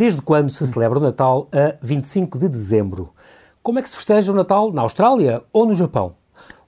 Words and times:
Desde 0.00 0.22
quando 0.22 0.48
se 0.48 0.66
celebra 0.66 0.98
o 0.98 1.02
Natal 1.02 1.46
a 1.52 1.74
25 1.82 2.38
de 2.38 2.48
dezembro? 2.48 3.10
Como 3.62 3.78
é 3.78 3.82
que 3.82 3.88
se 3.90 3.96
festeja 3.96 4.32
o 4.32 4.34
Natal 4.34 4.72
na 4.72 4.80
Austrália 4.80 5.42
ou 5.52 5.66
no 5.66 5.74
Japão? 5.74 6.14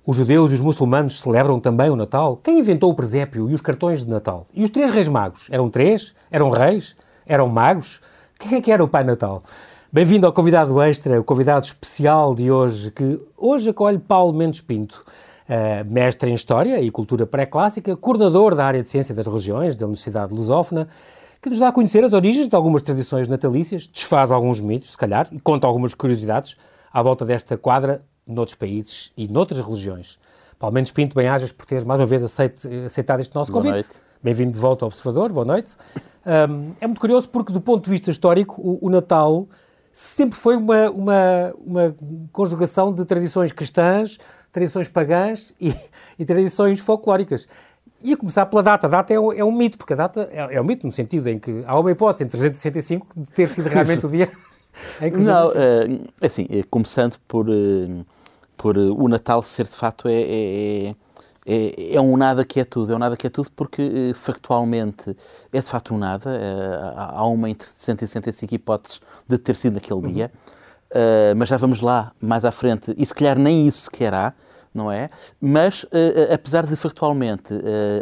Os 0.06 0.18
judeus 0.18 0.52
e 0.52 0.54
os 0.56 0.60
muçulmanos 0.60 1.18
celebram 1.18 1.58
também 1.58 1.88
o 1.88 1.96
Natal? 1.96 2.36
Quem 2.36 2.58
inventou 2.58 2.90
o 2.90 2.94
presépio 2.94 3.48
e 3.48 3.54
os 3.54 3.62
cartões 3.62 4.04
de 4.04 4.10
Natal? 4.10 4.44
E 4.52 4.62
os 4.62 4.68
três 4.68 4.90
reis 4.90 5.08
magos? 5.08 5.48
Eram 5.50 5.70
três? 5.70 6.14
Eram 6.30 6.50
reis? 6.50 6.94
Eram 7.24 7.48
magos? 7.48 8.02
Quem 8.38 8.58
é 8.58 8.60
que 8.60 8.70
era 8.70 8.84
o 8.84 8.88
Pai 8.88 9.02
Natal? 9.02 9.42
Bem-vindo 9.90 10.26
ao 10.26 10.32
convidado 10.34 10.78
extra, 10.82 11.18
o 11.18 11.24
convidado 11.24 11.64
especial 11.64 12.34
de 12.34 12.50
hoje, 12.50 12.90
que 12.90 13.18
hoje 13.34 13.70
acolhe 13.70 13.98
Paulo 13.98 14.34
Mendes 14.34 14.60
Pinto, 14.60 15.06
uh, 15.48 15.90
mestre 15.90 16.28
em 16.28 16.34
História 16.34 16.82
e 16.82 16.90
Cultura 16.90 17.24
Pré-Clássica, 17.24 17.96
coordenador 17.96 18.54
da 18.54 18.66
área 18.66 18.82
de 18.82 18.90
Ciência 18.90 19.14
das 19.14 19.26
Religiões 19.26 19.74
da 19.74 19.86
Universidade 19.86 20.34
Lusófona, 20.34 20.86
que 21.42 21.50
nos 21.50 21.58
dá 21.58 21.68
a 21.68 21.72
conhecer 21.72 22.04
as 22.04 22.12
origens 22.12 22.48
de 22.48 22.54
algumas 22.54 22.82
tradições 22.82 23.26
natalícias, 23.26 23.88
desfaz 23.88 24.30
alguns 24.30 24.60
mitos, 24.60 24.92
se 24.92 24.96
calhar, 24.96 25.26
e 25.32 25.40
conta 25.40 25.66
algumas 25.66 25.92
curiosidades 25.92 26.56
à 26.92 27.02
volta 27.02 27.24
desta 27.24 27.58
quadra 27.58 28.04
noutros 28.24 28.54
países 28.54 29.12
e 29.16 29.26
noutras 29.26 29.60
religiões. 29.60 30.20
Paulo 30.56 30.72
Mendes 30.72 30.92
Pinto, 30.92 31.16
bem-ajas 31.16 31.50
por 31.50 31.66
teres 31.66 31.82
mais 31.82 31.98
uma 31.98 32.06
vez 32.06 32.22
aceitado 32.22 33.18
este 33.18 33.34
nosso 33.34 33.50
boa 33.50 33.64
convite. 33.64 33.90
Bem-vindo 34.22 34.52
de 34.52 34.58
volta 34.60 34.84
ao 34.84 34.86
Observador, 34.86 35.32
boa 35.32 35.44
noite. 35.44 35.74
Um, 36.24 36.74
é 36.80 36.86
muito 36.86 37.00
curioso 37.00 37.28
porque, 37.28 37.52
do 37.52 37.60
ponto 37.60 37.82
de 37.82 37.90
vista 37.90 38.08
histórico, 38.08 38.62
o, 38.62 38.86
o 38.86 38.88
Natal 38.88 39.48
sempre 39.92 40.38
foi 40.38 40.54
uma, 40.54 40.90
uma, 40.90 41.54
uma, 41.58 41.96
conjugação 42.30 42.94
de 42.94 43.04
tradições 43.04 43.50
cristãs, 43.50 44.16
tradições 44.52 44.88
pagãs 44.88 45.52
e, 45.60 45.74
e 46.16 46.24
tradições 46.24 46.78
folclóricas. 46.78 47.48
Ia 48.02 48.16
começar 48.16 48.46
pela 48.46 48.62
data. 48.62 48.86
A 48.86 48.90
data 48.90 49.12
é, 49.12 49.20
um, 49.20 49.32
é 49.32 49.44
um 49.44 49.52
mito, 49.52 49.78
porque 49.78 49.92
a 49.92 49.96
data 49.96 50.28
é, 50.32 50.56
é, 50.56 50.60
um 50.60 50.64
mito 50.64 50.86
no 50.86 50.92
sentido 50.92 51.28
em 51.28 51.38
que 51.38 51.62
há 51.66 51.78
uma 51.78 51.90
hipótese 51.90 52.24
em 52.24 52.28
365 52.28 53.06
de 53.16 53.30
ter 53.30 53.48
sido 53.48 53.68
realmente 53.70 54.04
o 54.04 54.08
dia 54.08 54.30
Não, 55.20 55.48
uh, 55.48 56.10
assim, 56.20 56.46
eh, 56.50 56.64
começando 56.70 57.18
por, 57.28 57.48
uh, 57.48 58.06
por 58.56 58.76
uh, 58.76 58.94
o 58.94 59.08
Natal 59.08 59.42
ser 59.42 59.66
de 59.66 59.76
facto 59.76 60.08
é, 60.08 60.22
é, 60.22 60.94
é, 61.44 61.96
é, 61.96 62.00
um 62.00 62.16
nada 62.16 62.44
que 62.44 62.60
é 62.60 62.64
tudo, 62.64 62.92
é 62.92 62.96
um 62.96 62.98
nada 62.98 63.16
que 63.16 63.26
é 63.26 63.30
tudo 63.30 63.50
porque 63.54 64.12
factualmente 64.14 65.16
é 65.52 65.60
de 65.60 65.66
facto 65.66 65.94
um 65.94 65.98
nada, 65.98 66.30
há 66.96 67.26
uma 67.26 67.50
entre 67.50 67.68
165 67.74 68.54
hipóteses 68.54 69.00
de 69.26 69.38
ter 69.38 69.56
sido 69.56 69.74
naquele 69.74 70.00
uhum. 70.00 70.12
dia, 70.12 70.30
mas 71.36 71.48
já 71.48 71.56
vamos 71.56 71.80
lá 71.80 72.12
mais 72.20 72.44
à 72.44 72.52
frente, 72.52 72.94
e 72.96 73.04
se 73.04 73.12
calhar 73.12 73.36
nem 73.36 73.66
isso 73.66 73.80
sequer 73.82 74.14
há, 74.14 74.32
não 74.74 74.90
é? 74.90 75.10
Mas 75.40 75.84
apesar 76.32 76.66
de 76.66 76.74
factualmente 76.76 77.52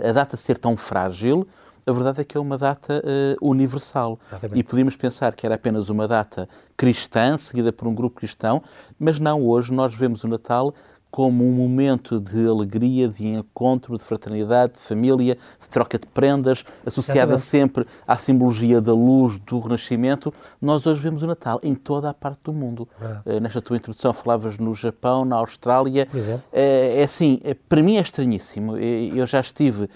a 0.08 0.12
data 0.12 0.36
ser 0.36 0.58
tão 0.58 0.76
frágil, 0.76 1.46
a 1.86 1.92
verdade 1.92 2.20
é 2.20 2.24
que 2.24 2.36
é 2.36 2.40
uma 2.40 2.58
data 2.58 3.02
uh, 3.04 3.48
universal. 3.48 4.18
Exatamente. 4.28 4.58
E 4.58 4.62
podíamos 4.62 4.96
pensar 4.96 5.34
que 5.34 5.46
era 5.46 5.54
apenas 5.54 5.88
uma 5.88 6.06
data 6.06 6.48
cristã, 6.76 7.36
seguida 7.36 7.72
por 7.72 7.88
um 7.88 7.94
grupo 7.94 8.16
cristão, 8.16 8.62
mas 8.98 9.18
não, 9.18 9.44
hoje 9.44 9.72
nós 9.72 9.94
vemos 9.94 10.24
o 10.24 10.28
Natal 10.28 10.74
como 11.10 11.46
um 11.46 11.52
momento 11.52 12.20
de 12.20 12.46
alegria, 12.46 13.08
de 13.08 13.26
encontro, 13.26 13.96
de 13.98 14.04
fraternidade, 14.04 14.74
de 14.74 14.80
família, 14.80 15.36
de 15.60 15.68
troca 15.68 15.98
de 15.98 16.06
prendas, 16.06 16.64
associada 16.86 17.38
sempre 17.38 17.86
à 18.06 18.16
simbologia 18.16 18.80
da 18.80 18.92
luz, 18.92 19.36
do 19.38 19.58
renascimento. 19.58 20.32
Nós 20.60 20.86
hoje 20.86 21.00
vemos 21.00 21.22
o 21.22 21.26
Natal 21.26 21.60
em 21.62 21.74
toda 21.74 22.08
a 22.10 22.14
parte 22.14 22.44
do 22.44 22.52
mundo. 22.52 22.88
É. 23.26 23.40
Nesta 23.40 23.60
tua 23.60 23.76
introdução 23.76 24.12
falavas 24.12 24.58
no 24.58 24.74
Japão, 24.74 25.24
na 25.24 25.36
Austrália. 25.36 26.08
É. 26.52 27.00
é. 27.00 27.02
assim, 27.02 27.40
é, 27.42 27.54
para 27.54 27.82
mim 27.82 27.96
é 27.96 28.00
estranhíssimo. 28.00 28.76
Eu 28.76 29.26
já 29.26 29.40
estive 29.40 29.88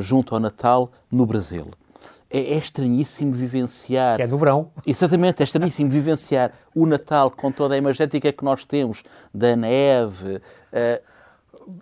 junto 0.00 0.34
ao 0.34 0.40
Natal 0.40 0.92
no 1.10 1.26
Brasil 1.26 1.64
é, 2.30 2.54
é 2.54 2.56
estranhíssimo 2.56 3.32
vivenciar. 3.32 4.16
Que 4.16 4.22
é 4.22 4.26
no 4.26 4.38
verão. 4.38 4.70
Exatamente, 4.86 5.42
é 5.42 5.44
estranhíssimo 5.44 5.90
vivenciar 5.90 6.52
o 6.74 6.86
Natal 6.86 7.30
com 7.30 7.50
toda 7.50 7.74
a 7.74 7.78
imagética 7.78 8.32
que 8.32 8.44
nós 8.44 8.64
temos 8.64 9.02
da 9.34 9.56
neve. 9.56 10.36
Uh, 10.36 11.20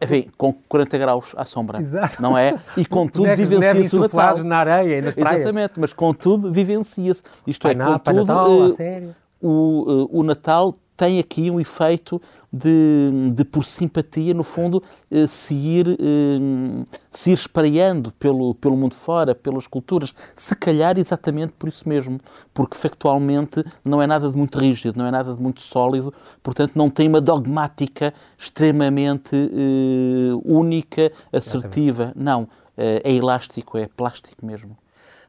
enfim, 0.03 0.31
com 0.37 0.53
40 0.53 0.99
graus 0.99 1.35
à 1.37 1.45
sombra, 1.45 1.81
Exato. 1.81 2.21
não 2.21 2.37
é? 2.37 2.59
E 2.77 2.85
contudo 2.85 3.35
vivencia-se 3.35 3.97
o 3.97 4.01
Natal. 4.01 4.39
na 4.45 4.59
areia 4.59 4.99
e 4.99 5.03
nas 5.03 5.15
praias. 5.15 5.41
Exatamente, 5.41 5.81
mas 5.81 5.93
contudo 5.93 6.51
vivencia-se. 6.51 7.23
Isto 7.47 7.69
é, 7.69 7.75
Pai 7.75 7.87
é, 7.87 7.99
contudo, 7.99 8.17
Natal, 8.17 8.51
uh, 8.51 8.71
sério. 8.71 9.17
O, 9.41 9.49
uh, 9.49 10.21
o 10.21 10.23
Natal 10.23 10.75
tem 10.97 11.19
aqui 11.21 11.51
um 11.51 11.61
efeito 11.61 12.21
de, 12.53 13.33
de 13.35 13.45
por 13.45 13.65
simpatia, 13.65 14.33
no 14.33 14.43
fundo, 14.43 14.83
eh, 15.11 15.27
se, 15.27 15.55
ir, 15.55 15.89
eh, 15.89 16.85
se 17.11 17.31
ir 17.31 17.35
espalhando 17.35 18.13
pelo, 18.13 18.55
pelo 18.55 18.77
mundo 18.77 18.95
fora, 18.95 19.35
pelas 19.35 19.67
culturas. 19.67 20.15
Se 20.35 20.57
calhar 20.57 20.99
exatamente 20.99 21.53
por 21.53 21.69
isso 21.69 21.89
mesmo, 21.89 22.19
porque 22.55 22.77
factualmente 22.77 23.63
não 23.85 24.01
é 24.01 24.07
nada 24.07 24.31
de 24.31 24.37
muito 24.37 24.59
rígido, 24.59 24.99
não 24.99 25.07
é 25.07 25.11
nada 25.11 25.35
de 25.35 25.43
muito 25.43 25.61
sólido, 25.61 26.13
portanto 26.43 26.73
não 26.75 26.89
tem 26.89 27.09
uma 27.09 27.21
dogmática 27.21 28.15
extremamente 28.37 29.35
eh, 29.35 30.35
única, 30.45 31.13
assertiva. 31.33 32.13
Não, 32.17 32.49
é 32.77 33.13
elástico, 33.13 33.77
é 33.77 33.89
plástico 33.89 34.47
mesmo. 34.47 34.77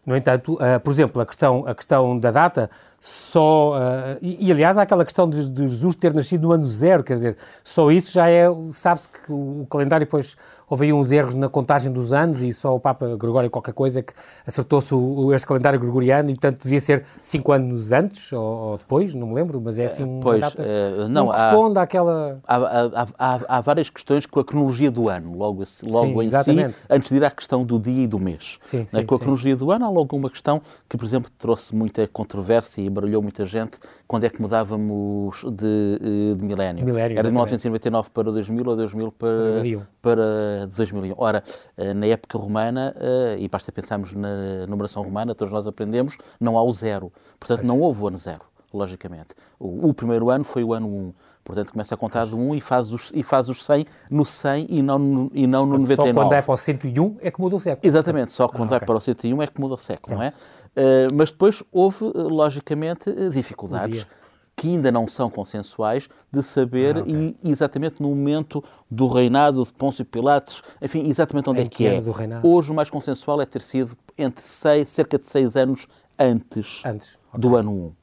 No 0.05 0.15
entanto, 0.15 0.55
uh, 0.55 0.79
por 0.79 0.91
exemplo, 0.91 1.21
a 1.21 1.25
questão, 1.25 1.67
a 1.67 1.75
questão 1.75 2.17
da 2.17 2.31
data 2.31 2.69
só. 2.99 3.77
Uh, 3.77 4.17
e, 4.21 4.47
e, 4.47 4.51
aliás, 4.51 4.77
há 4.77 4.81
aquela 4.81 5.05
questão 5.05 5.29
de, 5.29 5.49
de, 5.49 5.67
Jesus 5.67 5.95
ter 5.95 6.13
nascido 6.13 6.43
no 6.43 6.51
ano 6.51 6.65
zero, 6.65 7.03
quer 7.03 7.13
dizer, 7.13 7.37
só 7.63 7.91
isso 7.91 8.13
já 8.13 8.29
é. 8.29 8.45
Sabe-se 8.73 9.09
que 9.09 9.31
o, 9.31 9.61
o 9.61 9.67
calendário 9.69 10.05
depois 10.05 10.35
houve 10.69 10.85
aí 10.85 10.93
uns 10.93 11.11
erros 11.11 11.33
na 11.33 11.49
contagem 11.49 11.91
dos 11.91 12.13
anos 12.13 12.41
e 12.41 12.53
só 12.53 12.75
o 12.75 12.79
Papa 12.79 13.17
Gregório 13.17 13.49
qualquer 13.49 13.73
coisa 13.73 14.03
que 14.03 14.13
acertou-se 14.45 14.93
este 15.33 15.47
calendário 15.47 15.79
gregoriano 15.79 16.29
e, 16.29 16.33
portanto, 16.33 16.63
devia 16.63 16.79
ser 16.79 17.05
cinco 17.21 17.51
anos 17.51 17.91
antes 17.91 18.31
ou, 18.31 18.41
ou 18.41 18.77
depois, 18.77 19.15
não 19.15 19.27
me 19.27 19.33
lembro, 19.33 19.59
mas 19.59 19.79
é 19.79 19.85
assim 19.85 20.03
uma 20.03 20.21
pois, 20.21 20.41
data 20.41 20.61
uh, 20.61 21.09
não, 21.09 21.25
não 21.25 21.27
corresponde 21.27 21.79
há, 21.79 21.81
àquela... 21.81 22.39
Há, 22.47 22.55
há, 22.55 23.07
há, 23.17 23.39
há, 23.47 23.61
várias 23.61 23.89
questões 23.89 24.25
com 24.25 24.39
a 24.39 24.45
cronologia 24.45 24.91
do 24.91 25.09
ano, 25.09 25.35
logo, 25.35 25.63
logo 25.83 26.19
sim, 26.19 26.23
em 26.23 26.27
exatamente. 26.27 26.75
si, 26.75 26.83
antes 26.89 27.09
de 27.09 27.15
ir 27.15 27.23
à 27.23 27.31
questão 27.31 27.65
do 27.65 27.79
dia 27.79 28.03
e 28.03 28.07
do 28.07 28.19
mês. 28.19 28.57
Sim, 28.59 28.85
sim, 28.85 29.05
com 29.05 29.15
a 29.15 29.17
cronologia 29.17 29.55
do 29.55 29.71
ano 29.71 29.85
há 29.85 29.89
logo 29.89 30.15
uma 30.15 30.29
questão 30.29 30.61
que, 30.87 30.95
por 30.95 31.05
exemplo, 31.05 31.31
trouxe 31.37 31.75
muita 31.75 32.07
controvérsia 32.07 32.81
e 32.81 32.88
barulhou 32.89 33.21
muita 33.21 33.45
gente 33.45 33.79
quando 34.07 34.23
é 34.23 34.29
que 34.29 34.41
mudávamos 34.41 35.43
de, 35.43 35.99
eh, 36.01 36.35
de 36.35 36.43
milénio. 36.43 36.85
milénio 36.85 37.17
Era 37.17 37.27
de 37.27 37.31
1999 37.31 38.09
para 38.11 38.31
2000 38.31 38.67
ou 38.67 38.75
2000 38.75 39.11
para, 39.11 39.51
2001. 39.53 39.81
para 40.01 40.67
2001. 40.67 41.15
Ora, 41.17 41.43
eh, 41.77 41.93
na 41.93 42.05
época 42.07 42.37
romana, 42.37 42.95
eh, 42.99 43.37
e 43.39 43.47
basta 43.47 43.71
pensarmos 43.71 44.13
na 44.13 44.65
numeração 44.67 45.03
romana, 45.03 45.33
todos 45.35 45.53
nós 45.53 45.67
aprendemos, 45.67 46.17
não 46.39 46.57
há 46.57 46.63
o 46.63 46.73
zero. 46.73 47.11
Portanto, 47.39 47.63
não 47.63 47.79
houve 47.79 48.03
o 48.03 48.07
ano 48.07 48.17
zero, 48.17 48.41
logicamente. 48.73 49.29
O, 49.59 49.89
o 49.89 49.93
primeiro 49.93 50.29
ano 50.29 50.43
foi 50.43 50.63
o 50.63 50.73
ano 50.73 50.87
1. 50.87 51.13
Portanto, 51.49 51.71
começa 51.71 51.95
a 51.95 51.97
contar 51.97 52.27
de 52.27 52.35
1 52.35 52.55
e 52.55 52.61
faz 52.61 52.93
os, 52.93 53.11
e 53.11 53.23
faz 53.23 53.49
os 53.49 53.65
100 53.65 53.85
no 54.11 54.23
100 54.23 54.67
e 54.69 54.81
não 54.83 54.99
no, 54.99 55.31
e 55.33 55.47
não 55.47 55.65
no 55.65 55.79
99. 55.79 55.95
Só 55.95 56.13
quando 56.13 56.33
é 56.33 56.41
para 56.43 56.53
o 56.53 56.57
101 56.57 57.17
é 57.21 57.31
que 57.31 57.41
muda 57.41 57.55
o 57.55 57.59
século. 57.59 57.87
Exatamente, 57.87 58.31
só 58.31 58.47
quando 58.47 58.61
ah, 58.61 58.65
okay. 58.65 58.79
vai 58.79 58.85
para 58.85 58.95
o 58.95 59.01
101 59.01 59.41
é 59.41 59.47
que 59.47 59.59
muda 59.59 59.73
o 59.73 59.77
século, 59.77 60.15
Pronto. 60.15 60.19
não 60.19 60.23
é? 60.23 60.33
Uh, 60.79 61.13
mas 61.13 61.29
depois 61.29 61.61
houve, 61.71 62.05
logicamente, 62.15 63.11
dificuldades 63.31 64.07
que 64.59 64.67
ainda 64.67 64.91
não 64.91 65.07
são 65.07 65.29
consensuais, 65.29 66.09
de 66.29 66.43
saber 66.43 66.97
ah, 66.97 67.01
okay. 67.01 67.35
e, 67.41 67.49
exatamente 67.49 68.01
no 68.01 68.09
momento 68.09 68.61
do 68.91 69.07
reinado 69.07 69.63
de 69.63 69.71
Pôncio 69.71 70.03
Pilatos, 70.03 70.61
enfim, 70.81 71.07
exatamente 71.07 71.49
onde 71.49 71.61
é, 71.61 71.63
é 71.63 71.67
que 71.69 71.87
é. 71.87 72.01
Hoje 72.43 72.69
o 72.69 72.73
mais 72.73 72.89
consensual 72.89 73.41
é 73.41 73.45
ter 73.45 73.61
sido 73.61 73.97
entre 74.17 74.43
seis, 74.43 74.89
cerca 74.89 75.17
de 75.17 75.25
seis 75.25 75.55
anos 75.55 75.87
antes, 76.19 76.81
antes. 76.85 77.17
Okay. 77.29 77.39
do 77.39 77.55
ano 77.55 77.95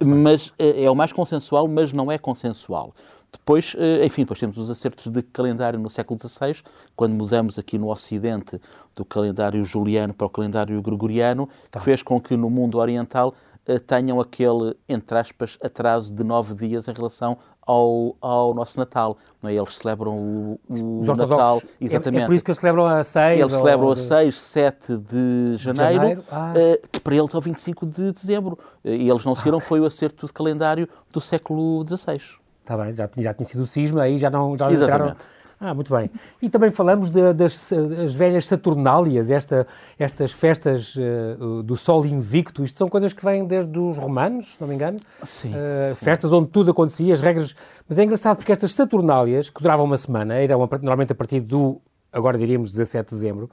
1. 0.00 0.06
Mas 0.06 0.52
é, 0.58 0.82
é 0.82 0.90
o 0.90 0.96
mais 0.96 1.12
consensual, 1.12 1.68
mas 1.68 1.92
não 1.92 2.10
é 2.10 2.18
consensual. 2.18 2.92
Depois, 3.32 3.74
eh, 3.78 4.04
enfim, 4.04 4.22
depois 4.22 4.40
temos 4.40 4.58
os 4.58 4.70
acertos 4.70 5.06
de 5.06 5.22
calendário 5.22 5.78
no 5.78 5.88
século 5.88 6.18
XVI, 6.20 6.62
quando 6.96 7.14
mudamos 7.14 7.58
aqui 7.58 7.78
no 7.78 7.90
Ocidente 7.90 8.60
do 8.94 9.04
calendário 9.04 9.64
juliano 9.64 10.12
para 10.12 10.26
o 10.26 10.30
calendário 10.30 10.80
gregoriano, 10.82 11.48
tá. 11.70 11.78
que 11.78 11.84
fez 11.84 12.02
com 12.02 12.20
que 12.20 12.36
no 12.36 12.50
mundo 12.50 12.78
oriental 12.78 13.34
eh, 13.66 13.78
tenham 13.78 14.20
aquele, 14.20 14.74
entre 14.88 15.18
aspas, 15.18 15.58
atraso 15.62 16.12
de 16.12 16.24
nove 16.24 16.54
dias 16.54 16.88
em 16.88 16.92
relação 16.92 17.38
ao, 17.70 18.16
ao 18.20 18.52
nosso 18.52 18.78
Natal. 18.78 19.16
Não 19.42 19.48
é? 19.48 19.54
Eles 19.54 19.76
celebram 19.76 20.16
o, 20.18 20.60
o 20.68 21.04
Natal. 21.14 21.62
Exatamente. 21.80 22.22
É, 22.22 22.24
é, 22.24 22.26
por 22.26 22.34
isso 22.34 22.44
que 22.44 22.50
eles 22.50 22.58
celebram 22.58 22.86
a 22.86 23.02
6. 23.02 23.40
Eles 23.40 23.52
celebram 23.52 23.90
a 23.90 23.96
6, 23.96 24.40
7 24.40 24.96
de 24.96 25.56
janeiro, 25.56 25.94
janeiro. 25.94 26.24
Ah. 26.30 26.52
Uh, 26.56 26.88
que 26.90 27.00
para 27.00 27.14
eles 27.14 27.32
é 27.32 27.38
o 27.38 27.40
25 27.40 27.86
de 27.86 28.12
dezembro. 28.12 28.58
E 28.84 29.08
eles 29.08 29.24
não 29.24 29.36
seguiram, 29.36 29.58
ah, 29.58 29.60
foi 29.60 29.78
o 29.78 29.86
acerto 29.86 30.26
de 30.26 30.32
calendário 30.32 30.88
do 31.12 31.20
século 31.20 31.84
XVI. 31.86 32.40
Está 32.70 32.84
bem, 32.84 32.92
já, 32.92 33.10
já 33.18 33.34
tinha 33.34 33.48
sido 33.48 33.62
o 33.62 33.66
cisma, 33.66 34.02
aí 34.02 34.16
já 34.16 34.30
não 34.30 34.56
já 34.56 34.70
entraram 34.70 35.16
ah, 35.58 35.74
muito 35.74 35.92
bem. 35.94 36.08
E 36.40 36.48
também 36.48 36.70
falamos 36.70 37.10
de, 37.10 37.34
das 37.34 37.70
as 37.72 38.14
velhas 38.14 38.46
Saturnálias, 38.46 39.30
esta, 39.30 39.66
estas 39.98 40.32
festas 40.32 40.94
uh, 40.96 41.62
do 41.62 41.76
Sol 41.76 42.06
Invicto. 42.06 42.64
Isto 42.64 42.78
são 42.78 42.88
coisas 42.88 43.12
que 43.12 43.22
vêm 43.22 43.44
desde 43.44 43.78
os 43.78 43.98
romanos, 43.98 44.54
se 44.54 44.60
não 44.60 44.68
me 44.68 44.74
engano. 44.74 44.96
Sim, 45.22 45.50
uh, 45.50 45.94
sim. 45.94 46.02
Festas 46.02 46.32
onde 46.32 46.48
tudo 46.48 46.70
acontecia, 46.70 47.12
as 47.12 47.20
regras. 47.20 47.54
Mas 47.86 47.98
é 47.98 48.04
engraçado 48.04 48.36
porque 48.36 48.52
estas 48.52 48.72
Saturnálias, 48.72 49.50
que 49.50 49.60
duravam 49.60 49.84
uma 49.84 49.98
semana, 49.98 50.36
eram 50.36 50.60
normalmente 50.80 51.12
a 51.12 51.16
partir 51.16 51.40
do, 51.40 51.78
agora 52.10 52.38
diríamos, 52.38 52.70
17 52.70 53.10
de 53.10 53.16
dezembro, 53.16 53.50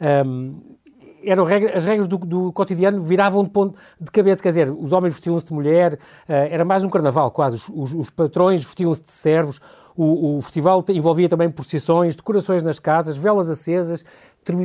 um, 0.00 0.06
ehm, 0.06 0.54
eram 1.24 1.44
regras, 1.44 1.76
as 1.76 1.84
regras 1.84 2.06
do, 2.06 2.18
do, 2.18 2.52
cotidiano 2.52 3.02
viravam 3.02 3.44
de 3.44 3.50
ponto 3.50 3.78
de 4.00 4.10
cabeça, 4.10 4.42
quer 4.42 4.50
dizer, 4.50 4.70
os 4.70 4.92
homens 4.92 5.12
vestiam-se 5.12 5.46
de 5.46 5.52
mulher, 5.52 5.94
uh, 5.94 5.98
era 6.28 6.64
mais 6.64 6.84
um 6.84 6.88
carnaval 6.88 7.30
quase, 7.30 7.56
os, 7.56 7.68
os, 7.68 7.94
os 7.94 8.10
patrões 8.10 8.62
vestiam-se 8.62 9.02
de 9.02 9.12
servos, 9.12 9.60
o, 9.96 10.38
o, 10.38 10.42
festival 10.42 10.82
envolvia 10.88 11.28
também 11.28 11.50
procissões, 11.50 12.16
decorações 12.16 12.62
nas 12.62 12.78
casas, 12.78 13.16
velas 13.16 13.50
acesas, 13.50 14.04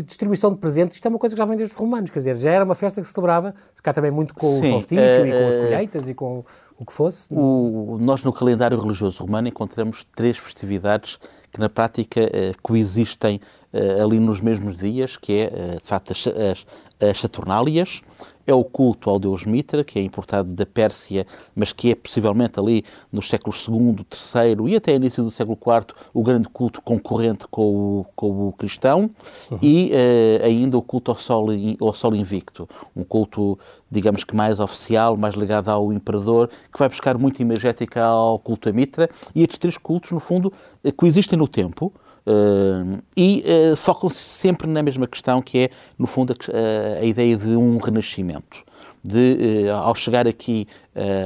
distribuição 0.05 0.51
de 0.51 0.57
presentes. 0.57 0.95
Isto 0.95 1.05
é 1.05 1.09
uma 1.09 1.19
coisa 1.19 1.35
que 1.35 1.39
já 1.39 1.45
vem 1.45 1.57
desde 1.57 1.75
os 1.75 1.79
romanos, 1.79 2.09
quer 2.09 2.19
dizer, 2.19 2.35
já 2.37 2.51
era 2.51 2.63
uma 2.63 2.75
festa 2.75 3.01
que 3.01 3.07
se 3.07 3.13
celebrava, 3.13 3.53
se 3.73 3.81
cá 3.81 3.93
também 3.93 4.11
muito 4.11 4.33
com 4.33 4.47
Sim, 4.47 4.67
o 4.67 4.71
solstício 4.71 5.23
uh, 5.23 5.27
e 5.27 5.31
com 5.31 5.47
as 5.47 5.55
colheitas 5.55 6.09
e 6.09 6.13
com 6.13 6.45
o 6.77 6.85
que 6.85 6.93
fosse. 6.93 7.27
O, 7.31 7.97
nós 8.01 8.23
no 8.23 8.33
calendário 8.33 8.79
religioso 8.79 9.23
romano 9.23 9.47
encontramos 9.47 10.05
três 10.15 10.37
festividades 10.37 11.19
que 11.51 11.59
na 11.59 11.69
prática 11.69 12.21
uh, 12.21 12.61
coexistem 12.61 13.39
uh, 13.73 14.03
ali 14.03 14.19
nos 14.19 14.39
mesmos 14.41 14.77
dias, 14.77 15.17
que 15.17 15.33
é, 15.39 15.75
de 15.75 15.87
facto, 15.87 16.11
as, 16.11 16.27
as, 16.27 16.65
as 16.99 17.19
Saturnálias, 17.19 18.01
é 18.47 18.53
o 18.53 18.63
culto 18.63 19.09
ao 19.09 19.19
deus 19.19 19.43
Mitra, 19.43 19.83
que 19.83 19.97
é 19.97 20.01
importado 20.01 20.49
da 20.49 20.65
Pérsia, 20.65 21.25
mas 21.55 21.73
que 21.73 21.91
é 21.91 21.95
possivelmente 21.95 22.59
ali 22.59 22.83
nos 23.11 23.27
séculos 23.27 23.67
II, 23.67 24.05
III 24.11 24.71
e 24.71 24.75
até 24.75 24.93
início 24.93 25.23
do 25.23 25.31
século 25.31 25.57
IV 25.59 25.95
o 26.13 26.21
grande 26.21 26.47
culto 26.49 26.81
concorrente 26.81 27.47
com 27.49 28.01
o, 28.01 28.05
com 28.15 28.49
o 28.49 28.53
cristão, 28.53 29.09
uhum. 29.49 29.59
e 29.61 29.91
uh, 29.91 30.45
ainda 30.45 30.77
o 30.77 30.81
culto 30.81 31.11
ao 31.11 31.17
sol, 31.17 31.47
ao 31.81 31.93
sol 31.93 32.15
invicto, 32.15 32.69
um 32.95 33.03
culto, 33.03 33.57
digamos 33.89 34.23
que 34.23 34.35
mais 34.35 34.59
oficial, 34.59 35.17
mais 35.17 35.33
ligado 35.33 35.69
ao 35.69 35.91
imperador, 35.91 36.49
que 36.71 36.77
vai 36.77 36.89
buscar 36.89 37.17
muito 37.17 37.41
imagética 37.41 38.03
ao 38.03 38.37
culto 38.37 38.69
a 38.69 38.73
Mitra, 38.73 39.09
e 39.33 39.41
estes 39.41 39.57
três 39.57 39.77
cultos, 39.77 40.11
no 40.11 40.19
fundo, 40.19 40.53
eh, 40.83 40.91
coexistem 40.91 41.37
no 41.37 41.47
tempo, 41.47 41.91
Uh, 42.25 43.03
e 43.15 43.43
uh, 43.45 43.75
focam-se 43.75 44.17
sempre 44.17 44.67
na 44.67 44.81
mesma 44.81 45.07
questão, 45.07 45.41
que 45.41 45.59
é, 45.59 45.69
no 45.97 46.07
fundo, 46.07 46.33
a, 46.33 46.99
a 46.99 47.05
ideia 47.05 47.37
de 47.37 47.49
um 47.49 47.77
renascimento. 47.77 48.63
De, 49.03 49.67
uh, 49.69 49.75
ao 49.75 49.93
chegar 49.93 50.27
aqui 50.27 50.67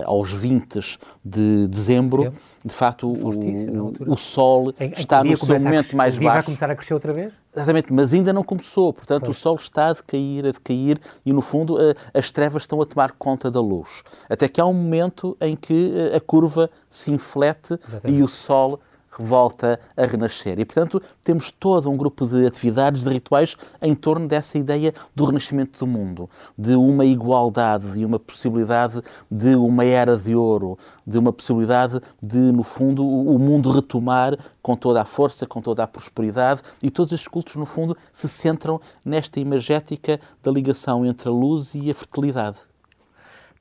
aos 0.04 0.32
20 0.34 1.00
de 1.24 1.68
dezembro, 1.68 2.24
Sim. 2.24 2.32
de 2.66 2.74
facto, 2.74 3.08
o, 3.08 4.12
o, 4.12 4.18
Sol 4.18 4.74
em, 4.80 4.92
está 4.98 5.22
em 5.24 5.30
no 5.30 5.38
seu 5.38 5.60
momento 5.60 5.96
mais 5.96 6.18
baixo. 6.18 6.34
vai 6.34 6.44
começar 6.44 6.70
a 6.72 6.76
crescer 6.76 6.96
outra 6.96 7.14
vez? 7.14 7.32
Exatamente, 7.56 7.94
mas 7.94 8.12
ainda 8.14 8.34
não 8.34 8.44
começou. 8.44 8.92
Portanto, 8.92 9.26
pois. 9.26 9.38
o 9.38 9.40
Sol 9.40 9.56
está 9.56 9.90
a 9.90 9.94
decair, 9.94 10.46
a 10.48 10.52
decair, 10.52 11.00
e 11.24 11.32
no 11.32 11.42
fundo 11.42 11.78
as 12.14 12.32
trevas 12.32 12.64
estão 12.64 12.82
a 12.82 12.86
tomar 12.86 13.12
conta 13.12 13.50
da 13.50 13.62
luz. 13.62 14.04
Até 14.28 14.50
que 14.50 14.60
há 14.60 14.66
um 14.66 14.74
momento 14.74 15.38
em 15.40 15.56
que 15.56 15.94
a 16.14 16.20
curva 16.20 16.70
se 16.90 17.12
inflete 17.12 17.80
Exatamente. 17.88 18.20
e 18.20 18.24
o 18.24 18.28
Sol 18.28 18.82
volta 19.20 19.80
a 19.96 20.06
renascer. 20.06 20.60
E, 20.60 20.66
portanto, 20.66 21.02
temos 21.24 21.52
todo 21.52 21.90
um 21.90 21.98
grupo 21.98 22.26
de 22.26 22.46
atividades, 22.46 23.04
de 23.04 23.10
rituais 23.10 23.56
em 23.82 23.94
torno 23.94 24.28
dessa 24.28 24.58
ideia 24.58 24.94
do 25.16 25.26
renascimento 25.26 25.78
do 25.80 25.86
mundo, 25.86 26.30
de 26.58 26.76
uma 26.76 27.06
igualdade, 27.06 27.92
de 27.92 28.06
uma 28.06 28.18
possibilidade 28.18 29.02
de 29.30 29.56
uma 29.56 29.84
era 29.84 30.18
de 30.18 30.36
ouro, 30.36 30.78
de 31.06 31.18
uma 31.18 31.34
possibilidade 31.34 32.00
de, 32.22 32.38
no 32.38 32.64
fundo, 32.64 33.06
o 33.06 33.38
mundo 33.38 33.72
retomar 33.72 34.38
com 34.62 34.76
toda 34.76 35.02
a 35.02 35.06
força, 35.06 35.46
com 35.46 35.62
toda 35.62 35.84
a 35.84 35.88
prosperidade, 35.88 36.62
e 36.82 36.90
todos 36.90 37.12
estes 37.12 37.28
cultos, 37.28 37.56
no 37.56 37.66
fundo, 37.66 37.98
se 38.14 38.30
centram 38.30 38.80
nesta 39.04 39.40
imagética 39.40 40.20
da 40.42 40.52
ligação 40.52 41.06
entre 41.06 41.28
a 41.28 41.32
luz 41.32 41.74
e 41.74 41.90
a 41.90 41.94
fertilidade. 41.94 42.58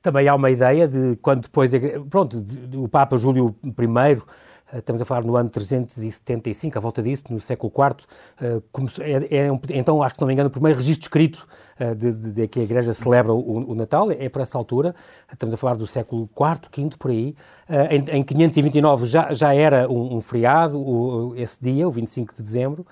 Também 0.01 0.29
há 0.29 0.35
uma 0.35 0.49
ideia 0.49 0.87
de 0.87 1.17
quando 1.17 1.41
depois, 1.41 1.71
pronto, 2.09 2.41
o 2.75 2.87
Papa 2.87 3.17
Júlio 3.17 3.53
I 3.63 4.21
estamos 4.73 5.01
a 5.01 5.05
falar 5.05 5.23
no 5.23 5.35
ano 5.35 5.49
375, 5.49 6.77
à 6.77 6.81
volta 6.81 7.01
disso, 7.01 7.23
no 7.29 7.39
século 7.39 7.71
IV, 7.75 8.05
eh, 8.41 8.61
começou, 8.71 9.03
é, 9.03 9.13
é, 9.13 9.47
então, 9.71 10.03
acho 10.03 10.15
que 10.15 10.21
não 10.21 10.27
me 10.27 10.33
engano, 10.33 10.49
o 10.49 10.51
primeiro 10.51 10.77
registro 10.77 11.03
escrito 11.05 11.47
eh, 11.79 11.95
de, 11.95 12.11
de, 12.11 12.31
de, 12.31 12.47
que 12.47 12.59
a 12.59 12.63
Igreja 12.63 12.93
celebra 12.93 13.33
o, 13.33 13.71
o, 13.71 13.75
Natal, 13.75 14.11
é 14.11 14.29
por 14.29 14.41
essa 14.41 14.57
altura, 14.57 14.93
estamos 15.31 15.53
a 15.53 15.57
falar 15.57 15.75
do 15.75 15.87
século 15.87 16.29
IV, 16.37 16.89
V, 16.89 16.97
por 16.97 17.11
aí, 17.11 17.35
eh, 17.67 17.95
em, 17.95 18.19
em 18.19 18.23
529 18.23 19.05
já, 19.05 19.33
já 19.33 19.53
era 19.53 19.89
um, 19.89 20.17
um 20.17 20.21
feriado, 20.21 20.79
o, 20.79 21.35
esse 21.35 21.57
dia, 21.61 21.87
o 21.87 21.91
25 21.91 22.35
de 22.35 22.43
dezembro, 22.43 22.85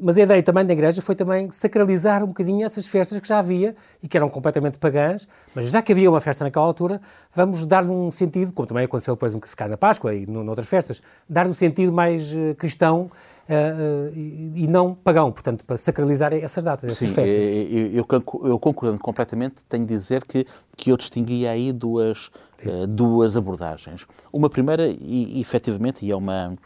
mas 0.00 0.18
a 0.18 0.22
ideia 0.22 0.42
também 0.42 0.66
da 0.66 0.72
Igreja 0.72 1.00
foi 1.00 1.14
também 1.14 1.50
sacralizar 1.50 2.24
um 2.24 2.28
bocadinho 2.28 2.64
essas 2.64 2.86
festas 2.86 3.20
que 3.20 3.28
já 3.28 3.38
havia 3.38 3.74
e 4.02 4.08
que 4.08 4.16
eram 4.16 4.28
completamente 4.28 4.78
pagãs, 4.78 5.28
mas 5.54 5.70
já 5.70 5.80
que 5.80 5.92
havia 5.92 6.10
uma 6.10 6.20
festa 6.20 6.44
naquela 6.44 6.64
altura, 6.64 7.00
vamos 7.34 7.64
dar 7.64 7.84
um 7.84 8.10
sentido, 8.10 8.52
como 8.52 8.66
também 8.66 8.84
aconteceu 8.84 9.14
depois 9.14 9.32
que 9.34 9.48
se 9.48 9.56
cai 9.56 9.68
na 9.68 9.76
Páscoa 9.76 10.14
e 10.14 10.26
noutras 10.26 10.66
festas, 10.66 11.00
dar 11.28 11.46
um 11.46 11.54
sentido 11.54 11.92
mais 11.92 12.32
uh, 12.32 12.54
cristão 12.56 13.10
uh, 13.48 14.10
uh, 14.10 14.12
e, 14.14 14.66
não 14.68 14.94
pagão, 14.94 15.30
portanto, 15.30 15.64
para 15.64 15.76
sacralizar 15.76 16.32
essas 16.32 16.64
datas, 16.64 16.90
essas 16.90 17.08
Sim, 17.08 17.14
festas. 17.14 17.36
Eu, 17.36 18.06
eu, 18.48 18.58
concordando 18.58 19.00
completamente, 19.00 19.56
tenho 19.68 19.86
de 19.86 19.96
dizer 19.96 20.24
que, 20.24 20.46
que 20.76 20.90
eu 20.90 20.96
distinguia 20.96 21.52
aí 21.52 21.72
duas, 21.72 22.30
duas 22.88 23.36
abordagens. 23.36 24.06
Uma 24.32 24.50
primeira, 24.50 24.88
e, 24.88 25.38
e 25.38 25.40
efetivamente, 25.40 26.04
e 26.04 26.10
é 26.10 26.16
uma 26.16 26.56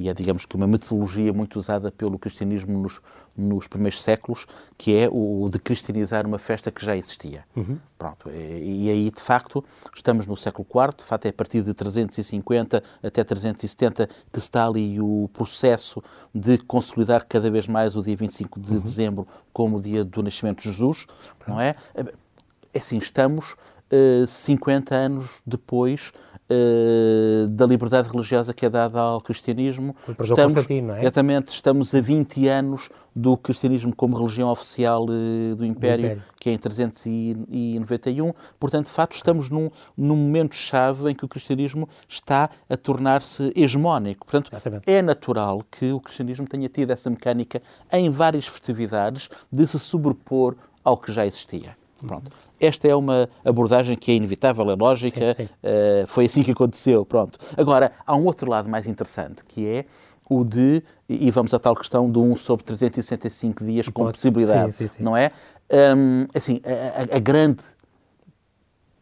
e 0.00 0.08
é, 0.08 0.14
digamos 0.14 0.46
que, 0.46 0.56
uma 0.56 0.66
metodologia 0.66 1.32
muito 1.32 1.58
usada 1.58 1.92
pelo 1.92 2.18
cristianismo 2.18 2.78
nos, 2.78 3.00
nos 3.36 3.66
primeiros 3.66 4.02
séculos, 4.02 4.46
que 4.78 4.96
é 4.96 5.08
o 5.10 5.48
de 5.52 5.58
cristianizar 5.58 6.26
uma 6.26 6.38
festa 6.38 6.70
que 6.70 6.84
já 6.84 6.96
existia. 6.96 7.44
Uhum. 7.54 7.78
Pronto, 7.98 8.30
e, 8.30 8.86
e, 8.86 8.90
aí, 8.90 9.10
de 9.10 9.20
facto, 9.20 9.62
estamos 9.94 10.26
no 10.26 10.36
século 10.36 10.66
IV, 10.66 10.96
de 10.96 11.04
facto 11.04 11.26
é 11.26 11.28
a 11.28 11.32
partir 11.32 11.62
de 11.62 11.74
350 11.74 12.82
até 13.02 13.22
370 13.22 14.08
que 14.32 14.38
está 14.38 14.66
ali 14.66 14.98
o 15.00 15.28
processo 15.34 16.02
de 16.34 16.56
consolidar 16.56 17.26
cada 17.28 17.50
vez 17.50 17.66
mais 17.66 17.94
o 17.94 18.02
dia 18.02 18.16
25 18.16 18.58
de 18.58 18.72
uhum. 18.72 18.80
dezembro 18.80 19.28
como 19.52 19.76
o 19.76 19.82
dia 19.82 20.02
do 20.02 20.22
nascimento 20.22 20.62
de 20.62 20.70
Jesus, 20.70 21.06
não 21.46 21.60
é? 21.60 21.74
É 21.94 22.78
assim, 22.78 22.96
estamos 22.98 23.54
uh, 23.92 24.24
eh, 24.24 24.26
50 24.26 24.94
anos 24.94 25.42
depois 25.46 26.12
uh, 26.50 27.48
da 27.48 27.66
liberdade 27.66 28.08
religiosa 28.08 28.52
que 28.52 28.66
é 28.66 28.70
dada 28.70 29.00
ao 29.00 29.20
cristianismo. 29.20 29.94
Estamos, 30.20 30.68
não 30.68 30.94
é? 30.94 31.00
Exatamente, 31.00 31.52
estamos 31.52 31.94
a 31.94 32.00
20 32.00 32.48
anos 32.48 32.90
do 33.14 33.36
cristianismo 33.36 33.94
como 33.94 34.16
religião 34.16 34.48
oficial 34.48 35.04
uh, 35.04 35.54
do, 35.56 35.64
Império, 35.64 36.02
do, 36.02 36.12
Império, 36.12 36.22
que 36.38 36.50
é 36.50 36.52
em 36.52 36.58
391. 36.58 38.32
Portanto, 38.58 38.86
de 38.86 38.92
facto, 38.92 39.14
estamos 39.14 39.50
num, 39.50 39.70
num 39.96 40.16
momento-chave 40.16 41.10
em 41.10 41.14
que 41.14 41.24
o 41.24 41.28
cristianismo 41.28 41.88
está 42.08 42.50
a 42.68 42.76
tornar-se 42.76 43.52
hegemónico. 43.54 44.26
Portanto, 44.26 44.50
Exatamente. 44.52 44.90
é 44.90 45.02
natural 45.02 45.64
que 45.70 45.92
o 45.92 46.00
cristianismo 46.00 46.46
tenha 46.46 46.68
tido 46.68 46.90
essa 46.90 47.10
mecânica 47.10 47.62
em 47.92 48.10
várias 48.10 48.46
festividades 48.46 49.28
de 49.50 49.66
se 49.66 49.78
sobrepor 49.78 50.56
ao 50.84 50.96
que 50.96 51.12
já 51.12 51.26
existia. 51.26 51.76
Pronto. 52.06 52.30
Esta 52.60 52.86
é 52.86 52.94
uma 52.94 53.28
abordagem 53.44 53.96
que 53.96 54.12
é 54.12 54.14
inevitável, 54.14 54.70
é 54.70 54.74
lógica, 54.74 55.34
sim, 55.34 55.46
sim. 55.46 55.52
Uh, 55.62 56.06
foi 56.06 56.26
assim 56.26 56.42
que 56.42 56.50
aconteceu, 56.50 57.04
pronto. 57.06 57.38
Agora, 57.56 57.92
há 58.06 58.14
um 58.14 58.24
outro 58.24 58.50
lado 58.50 58.68
mais 58.68 58.86
interessante, 58.86 59.44
que 59.46 59.66
é 59.66 59.86
o 60.28 60.44
de, 60.44 60.82
e 61.08 61.28
vamos 61.30 61.52
à 61.52 61.58
tal 61.58 61.74
questão 61.74 62.10
de 62.10 62.18
um 62.18 62.36
sobre 62.36 62.64
365 62.64 63.64
dias 63.64 63.88
com 63.88 64.04
Pode, 64.04 64.12
possibilidade, 64.12 64.72
sim, 64.72 64.88
não 65.00 65.16
é? 65.16 65.32
Um, 65.96 66.26
assim, 66.32 66.60
a, 66.64 67.16
a, 67.16 67.18
grande 67.18 67.62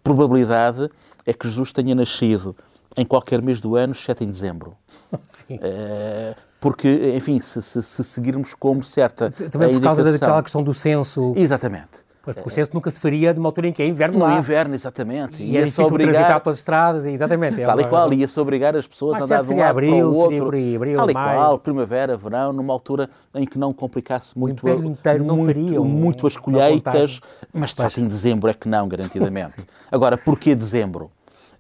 probabilidade 0.03 0.91
é 1.27 1.35
que 1.35 1.47
Jesus 1.47 1.71
tenha 1.71 1.95
nascido 1.95 2.57
em 2.97 3.05
qualquer 3.05 3.43
mês 3.43 3.61
do 3.61 3.77
ano, 3.77 3.93
exceto 3.93 4.25
em 4.25 4.27
dezembro. 4.27 4.75
Sim. 5.27 5.57
Uh, 5.57 6.35
porque, 6.61 7.13
enfim, 7.15 7.39
se, 7.39 7.63
se, 7.63 7.83
se, 7.83 8.05
seguirmos 8.05 8.53
como 8.55 8.83
certa. 8.83 9.31
Também 9.31 9.73
por 9.75 9.81
causa 9.81 10.03
daquela 10.03 10.43
questão 10.43 10.63
do 10.63 10.75
censo. 10.75 11.33
Exatamente. 11.37 12.08
Pois, 12.29 12.37
porque 12.37 12.49
o 12.51 12.53
censo 12.53 12.73
nunca 12.75 12.91
se 12.91 13.01
faria 13.01 13.33
numa 13.33 13.49
altura 13.49 13.69
em 13.69 13.73
que 13.73 13.83
é 13.83 13.87
inverno 13.87 14.19
no 14.19 14.25
lá. 14.27 14.33
No 14.33 14.39
inverno, 14.39 14.75
exatamente. 14.75 15.43
E, 15.43 15.53
e 15.53 15.57
é 15.57 15.61
difícil 15.61 15.87
obrigar... 15.87 16.13
transitar 16.13 16.41
pelas 16.43 16.57
estradas, 16.59 17.07
exatamente. 17.07 17.63
É 17.63 17.65
Tal 17.65 17.81
e 17.81 17.85
qual, 17.87 18.13
ia-se 18.13 18.39
obrigar 18.39 18.77
as 18.77 18.87
pessoas 18.87 19.19
Mas 19.19 19.31
a 19.31 19.37
andar 19.37 19.47
de 19.47 19.55
um 19.55 19.57
lado 19.57 19.71
abril, 19.71 19.97
para 19.97 20.07
o 20.07 20.15
outro. 20.15 20.45
Por 20.45 20.55
aí, 20.55 20.77
abril, 20.77 20.97
Tal 20.97 21.11
e 21.11 21.15
maio. 21.15 21.39
qual, 21.39 21.59
primavera, 21.59 22.19
verão, 22.19 22.53
numa 22.53 22.71
altura 22.71 23.09
em 23.35 23.47
que 23.47 23.59
não 23.59 23.73
complicasse 23.73 24.39
muito... 24.39 24.67
O 24.67 24.85
inteiro 24.85 25.25
não 25.25 25.37
muito, 25.37 25.47
faria. 25.47 25.81
Muito 25.81 26.27
as 26.27 26.37
colheitas, 26.37 27.21
mas 27.51 27.71
de 27.71 27.77
facto 27.77 27.99
em 27.99 28.07
dezembro 28.07 28.51
é 28.51 28.53
que 28.53 28.69
não, 28.69 28.87
garantidamente. 28.87 29.67
Agora, 29.91 30.19
porquê 30.19 30.55
dezembro? 30.55 31.11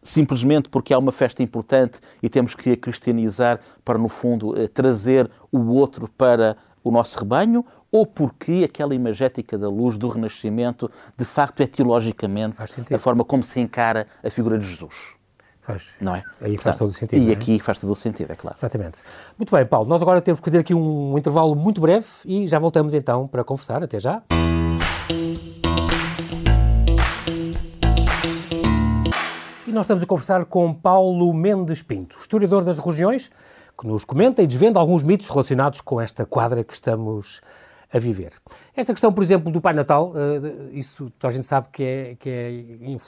simplesmente 0.00 0.68
porque 0.68 0.94
há 0.94 0.98
uma 0.98 1.12
festa 1.12 1.42
importante 1.42 1.98
e 2.22 2.28
temos 2.28 2.54
que 2.54 2.70
a 2.72 2.76
cristianizar 2.76 3.58
para, 3.84 3.98
no 3.98 4.08
fundo, 4.08 4.56
eh, 4.56 4.68
trazer 4.68 5.28
o 5.50 5.74
outro 5.74 6.08
para 6.16 6.56
o 6.84 6.90
nosso 6.90 7.18
rebanho 7.18 7.64
ou 7.90 8.04
porque 8.06 8.62
aquela 8.64 8.94
imagética 8.94 9.56
da 9.56 9.68
luz 9.68 9.96
do 9.96 10.08
Renascimento, 10.08 10.90
de 11.16 11.24
facto, 11.24 11.62
é 11.62 11.66
teologicamente 11.66 12.56
a 12.92 12.98
forma 12.98 13.24
como 13.24 13.42
se 13.42 13.60
encara 13.60 14.06
a 14.22 14.30
figura 14.30 14.58
de 14.58 14.66
Jesus. 14.66 15.14
Faz. 15.62 15.86
Não 16.00 16.14
é? 16.14 16.24
Aí 16.40 16.56
faz 16.56 16.76
todo 16.76 16.88
o 16.88 16.94
sentido. 16.94 17.22
E 17.22 17.30
é? 17.30 17.32
aqui 17.34 17.60
faz 17.60 17.78
todo 17.78 17.90
o 17.90 17.94
sentido, 17.96 18.32
é 18.32 18.36
claro. 18.36 18.56
Exatamente. 18.58 18.98
Muito 19.36 19.54
bem, 19.54 19.66
Paulo, 19.66 19.86
nós 19.86 20.00
agora 20.00 20.20
temos 20.22 20.40
que 20.40 20.46
fazer 20.46 20.58
aqui 20.58 20.72
um 20.74 21.16
intervalo 21.18 21.54
muito 21.54 21.78
breve 21.78 22.06
e 22.24 22.46
já 22.46 22.58
voltamos 22.58 22.94
então 22.94 23.28
para 23.28 23.44
conversar. 23.44 23.82
Até 23.82 24.00
já. 24.00 24.22
E 29.66 29.70
nós 29.70 29.84
estamos 29.84 30.02
a 30.02 30.06
conversar 30.06 30.46
com 30.46 30.72
Paulo 30.72 31.34
Mendes 31.34 31.82
Pinto, 31.82 32.16
historiador 32.18 32.64
das 32.64 32.78
religiões, 32.78 33.30
que 33.78 33.86
nos 33.86 34.06
comenta 34.06 34.42
e 34.42 34.46
desvenda 34.46 34.80
alguns 34.80 35.02
mitos 35.02 35.28
relacionados 35.28 35.82
com 35.82 36.00
esta 36.00 36.24
quadra 36.24 36.64
que 36.64 36.72
estamos 36.72 37.42
a 37.92 37.98
viver. 37.98 38.32
Esta 38.76 38.92
questão, 38.92 39.12
por 39.12 39.22
exemplo, 39.22 39.50
do 39.50 39.60
Pai 39.60 39.72
Natal, 39.72 40.12
isso 40.72 41.10
toda 41.18 41.32
a 41.32 41.34
gente 41.34 41.46
sabe 41.46 41.68
que, 41.72 41.82
é, 41.82 42.16
que 42.18 42.28
é, 42.28 42.64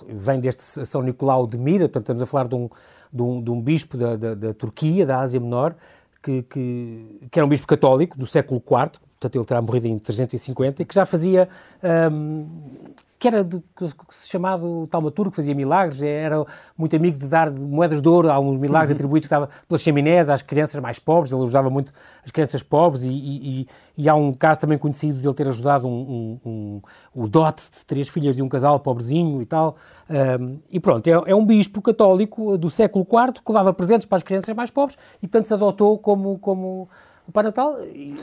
vem 0.09 0.41
deste 0.41 0.63
São 0.87 1.03
Nicolau 1.03 1.47
de 1.47 1.59
Mira, 1.59 1.85
portanto 1.85 2.05
estamos 2.05 2.23
a 2.23 2.27
falar 2.27 2.49
de 2.49 2.55
um, 2.55 2.69
de 3.13 3.23
um, 3.23 3.43
de 3.43 3.51
um 3.51 3.61
bispo 3.61 3.97
da, 3.97 4.17
da, 4.17 4.35
da, 4.35 4.55
Turquia, 4.55 5.05
da 5.05 5.21
Ásia 5.21 5.39
Menor, 5.39 5.75
que, 6.23 6.43
que, 6.43 7.29
que, 7.31 7.39
era 7.39 7.45
um 7.45 7.49
bispo 7.49 7.67
católico 7.67 8.19
do 8.19 8.27
século 8.27 8.61
IV, 8.61 9.01
portanto 9.19 9.37
ele 9.37 9.45
terá 9.45 9.61
morrido 9.61 9.87
em 9.87 9.99
350, 9.99 10.83
e 10.83 10.85
que 10.85 10.95
já 10.95 11.05
fazia 11.05 11.49
um, 12.11 12.47
que 13.21 13.29
era 13.29 13.45
de, 13.45 13.61
que 13.77 13.87
se 14.09 14.31
chamado 14.31 14.87
taumaturgo, 14.87 15.31
que 15.31 15.37
fazia 15.37 15.55
milagres, 15.55 16.01
era 16.01 16.43
muito 16.77 16.97
amigo 16.97 17.19
de 17.19 17.27
dar 17.27 17.51
moedas 17.51 18.01
de 18.01 18.09
ouro 18.09 18.31
a 18.31 18.35
alguns 18.35 18.59
milagres 18.59 18.89
uhum. 18.89 18.95
atribuídos 18.95 19.27
que 19.27 19.31
dava 19.31 19.51
pelas 19.69 19.83
chaminés 19.83 20.31
às 20.31 20.41
crianças 20.41 20.81
mais 20.81 20.99
pobres, 20.99 21.31
ele 21.31 21.43
ajudava 21.43 21.69
muito 21.69 21.93
as 22.25 22.31
crianças 22.31 22.63
pobres 22.63 23.03
e, 23.03 23.11
e, 23.11 23.67
e 23.95 24.09
há 24.09 24.15
um 24.15 24.33
caso 24.33 24.59
também 24.59 24.79
conhecido 24.79 25.21
de 25.21 25.29
ele 25.29 25.35
ter 25.35 25.47
ajudado 25.47 25.87
um, 25.87 26.39
um, 26.47 26.51
um, 26.51 26.83
o 27.15 27.29
dote 27.29 27.65
de 27.71 27.85
três 27.85 28.09
filhas 28.09 28.35
de 28.35 28.43
um 28.43 28.49
casal 28.49 28.81
pobrezinho 28.81 29.43
e 29.43 29.45
tal. 29.45 29.77
E 30.71 30.81
pronto, 30.81 31.07
é, 31.07 31.13
é, 31.27 31.35
um 31.35 31.45
bispo 31.45 31.83
católico 31.83 32.57
do 32.57 32.71
século 32.71 33.07
IV 33.07 33.43
que 33.45 33.53
dava 33.53 33.75
presentes 33.75 34.07
para 34.07 34.17
as 34.17 34.23
crianças 34.23 34.57
mais 34.57 34.71
pobres 34.71 34.97
e, 35.19 35.29
portanto, 35.29 35.45
se 35.45 35.53
adotou 35.53 35.99
como, 35.99 36.39
como 36.39 36.89
o 37.29 37.33
Pai 37.33 37.45
Natal, 37.45 37.77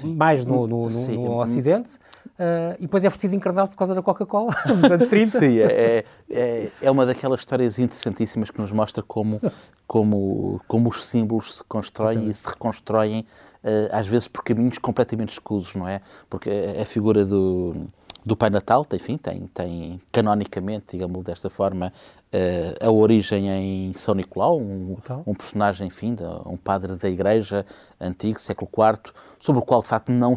mais 0.03 0.43
no, 0.43 0.65
no, 0.67 0.89
no, 0.89 1.07
no 1.13 1.39
Ocidente, 1.39 1.91
uh, 2.39 2.75
e 2.77 2.81
depois 2.81 3.03
é 3.03 3.09
vestido 3.09 3.35
encarnado 3.35 3.69
por 3.69 3.77
causa 3.77 3.93
da 3.93 4.01
Coca-Cola, 4.01 4.55
nos 4.65 4.91
anos 4.91 5.07
30. 5.07 5.39
Sim, 5.39 5.59
é, 5.59 6.03
é, 6.29 6.69
é 6.81 6.91
uma 6.91 7.05
daquelas 7.05 7.39
histórias 7.41 7.79
interessantíssimas 7.79 8.51
que 8.51 8.59
nos 8.61 8.71
mostra 8.71 9.03
como, 9.03 9.41
como, 9.85 10.61
como 10.67 10.89
os 10.89 11.05
símbolos 11.05 11.57
se 11.57 11.63
constroem 11.63 12.27
e 12.27 12.33
se 12.33 12.47
reconstroem, 12.47 13.21
uh, 13.63 13.89
às 13.91 14.07
vezes 14.07 14.27
por 14.27 14.43
caminhos 14.43 14.77
completamente 14.77 15.33
escusos, 15.33 15.75
não 15.75 15.87
é? 15.87 16.01
Porque 16.29 16.49
a, 16.49 16.81
a 16.81 16.85
figura 16.85 17.25
do 17.25 17.87
do 18.27 18.35
Pai 18.35 18.49
Natal, 18.49 18.85
enfim, 18.91 19.17
tem, 19.17 19.47
tem 19.53 20.01
canonicamente, 20.11 20.87
digamos 20.91 21.23
desta 21.23 21.49
forma, 21.49 21.93
uh, 22.33 22.85
a 22.85 22.91
origem 22.91 23.47
em 23.47 23.93
São 23.93 24.13
Nicolau, 24.13 24.59
um, 24.59 24.97
um 25.25 25.33
personagem, 25.33 25.87
enfim, 25.87 26.13
de, 26.13 26.23
um 26.45 26.57
padre 26.57 26.97
da 26.97 27.09
Igreja 27.09 27.65
antigo, 27.99 28.37
século 28.37 28.69
IV, 28.69 29.13
sobre 29.39 29.61
o 29.61 29.65
qual 29.65 29.81
de 29.81 29.87
facto 29.87 30.11
não 30.11 30.35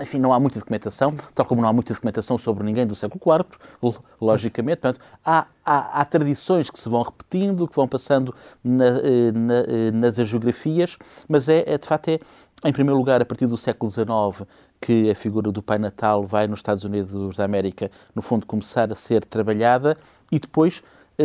enfim, 0.00 0.18
não 0.18 0.32
há 0.32 0.40
muita 0.40 0.58
documentação, 0.58 1.12
tal 1.34 1.46
como 1.46 1.62
não 1.62 1.68
há 1.68 1.72
muita 1.72 1.94
documentação 1.94 2.36
sobre 2.36 2.64
ninguém 2.64 2.86
do 2.86 2.94
século 2.94 3.20
IV, 3.82 3.98
logicamente. 4.20 4.80
Portanto, 4.80 5.04
há, 5.24 5.46
há, 5.64 6.00
há 6.00 6.04
tradições 6.04 6.68
que 6.70 6.78
se 6.78 6.88
vão 6.88 7.02
repetindo, 7.02 7.68
que 7.68 7.76
vão 7.76 7.86
passando 7.86 8.34
na, 8.62 8.86
eh, 8.86 9.32
na, 9.32 9.54
eh, 9.60 9.90
nas 9.92 10.16
geografias, 10.16 10.98
mas 11.28 11.48
é, 11.48 11.64
é, 11.66 11.78
de 11.78 11.86
facto 11.86 12.08
é, 12.08 12.18
em 12.64 12.72
primeiro 12.72 12.98
lugar, 12.98 13.20
a 13.20 13.24
partir 13.24 13.46
do 13.46 13.56
século 13.56 13.90
XIX, 13.90 14.48
que 14.80 15.10
a 15.10 15.14
figura 15.14 15.52
do 15.52 15.62
Pai 15.62 15.78
Natal 15.78 16.26
vai 16.26 16.46
nos 16.46 16.58
Estados 16.58 16.82
Unidos 16.84 17.36
da 17.36 17.44
América, 17.44 17.90
no 18.14 18.22
fundo, 18.22 18.46
começar 18.46 18.90
a 18.90 18.94
ser 18.94 19.24
trabalhada 19.24 19.96
e 20.32 20.38
depois 20.38 20.82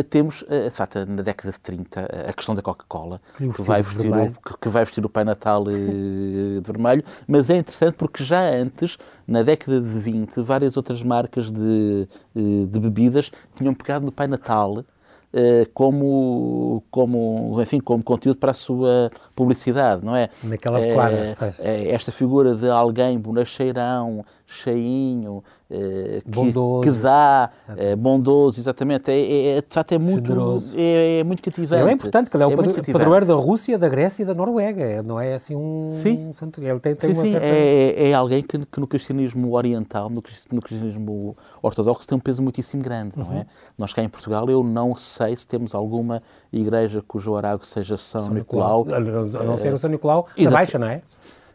temos, 0.08 0.44
eh, 0.48 0.64
de 0.64 0.70
facto, 0.70 1.04
na 1.06 1.22
década 1.22 1.52
de 1.52 1.60
30, 1.60 2.00
a 2.28 2.32
questão 2.32 2.54
da 2.54 2.62
Coca-Cola, 2.62 3.20
que, 3.36 3.62
vai 3.62 3.82
vestir 3.82 4.12
o, 4.12 4.56
que 4.58 4.68
vai 4.68 4.84
vestir 4.84 5.04
o 5.04 5.08
Pai 5.08 5.24
Natal 5.24 5.64
eh, 5.68 5.74
de 5.74 6.62
vermelho, 6.64 7.04
mas 7.26 7.50
é 7.50 7.56
interessante 7.56 7.94
porque 7.94 8.22
já 8.22 8.40
antes, 8.40 8.96
na 9.26 9.42
década 9.42 9.80
de 9.80 9.98
20, 9.98 10.40
várias 10.42 10.76
outras 10.76 11.02
marcas 11.02 11.50
de, 11.50 12.08
de 12.34 12.80
bebidas 12.80 13.32
tinham 13.56 13.74
pegado 13.74 14.04
no 14.04 14.12
Pai 14.12 14.26
Natal 14.26 14.84
eh, 15.32 15.64
como, 15.72 16.82
como, 16.90 17.62
enfim, 17.62 17.78
como 17.78 18.02
conteúdo 18.02 18.38
para 18.38 18.50
a 18.50 18.54
sua 18.54 19.12
publicidade, 19.34 20.04
não 20.04 20.16
é? 20.16 20.28
Naquela 20.42 20.80
é, 20.80 20.92
quadra. 20.92 21.36
É, 21.60 21.90
esta 21.92 22.10
figura 22.10 22.56
de 22.56 22.68
alguém 22.68 23.16
bonacheirão, 23.16 24.24
cheinho, 24.44 25.44
eh, 25.72 26.20
que, 26.24 26.90
que, 26.90 26.98
dá, 26.98 27.48
é, 27.76 27.94
bondoso, 27.94 28.58
exatamente. 28.58 29.08
É, 29.08 29.14
é, 29.14 29.58
é, 29.58 29.60
de 29.60 29.72
facto, 29.72 29.92
é 29.92 29.98
muito, 29.98 30.32
é, 30.74 31.20
é, 31.20 31.24
muito 31.24 31.40
cativante. 31.40 31.80
Ele 31.80 31.90
é 31.90 31.92
importante, 31.92 32.28
ele 32.34 32.42
é, 32.42 32.46
o 32.46 32.92
padroeiro 32.92 33.24
da 33.24 33.34
Rússia, 33.34 33.78
da 33.78 33.88
Grécia 33.88 34.24
e 34.24 34.26
da 34.26 34.34
Noruega. 34.34 35.00
Não 35.04 35.20
é 35.20 35.34
assim 35.34 35.54
um... 35.54 35.90
Sim. 35.92 36.32
Ele 36.58 36.80
tem, 36.80 36.96
tem 36.96 37.14
sim, 37.14 37.22
sim. 37.22 37.30
Certa... 37.30 37.46
É, 37.46 38.10
é 38.10 38.14
alguém 38.14 38.42
que, 38.42 38.58
que, 38.66 38.80
no 38.80 38.86
cristianismo 38.88 39.54
oriental, 39.54 40.10
no, 40.10 40.20
no 40.50 40.60
cristianismo 40.60 41.36
ortodoxo, 41.62 42.06
tem 42.08 42.18
um 42.18 42.20
peso 42.20 42.42
muitíssimo 42.42 42.82
grande, 42.82 43.16
não 43.16 43.32
é? 43.32 43.36
Uhum. 43.36 43.44
Nós 43.78 43.92
cá 43.92 44.02
em 44.02 44.08
Portugal, 44.08 44.50
eu 44.50 44.64
não 44.64 44.96
sei 44.96 45.36
se 45.36 45.46
temos 45.46 45.72
alguma 45.72 46.20
igreja 46.52 47.00
cujo 47.06 47.30
orago 47.30 47.64
seja 47.64 47.96
São, 47.96 48.22
São 48.22 48.34
Nicolau. 48.34 48.84
Nicolau. 48.84 49.40
A 49.40 49.44
não 49.44 49.56
ser 49.56 49.72
o 49.72 49.78
São 49.78 49.88
Nicolau 49.88 50.26
da 50.36 50.50
Baixa, 50.50 50.80
não 50.80 50.88
é? 50.88 51.00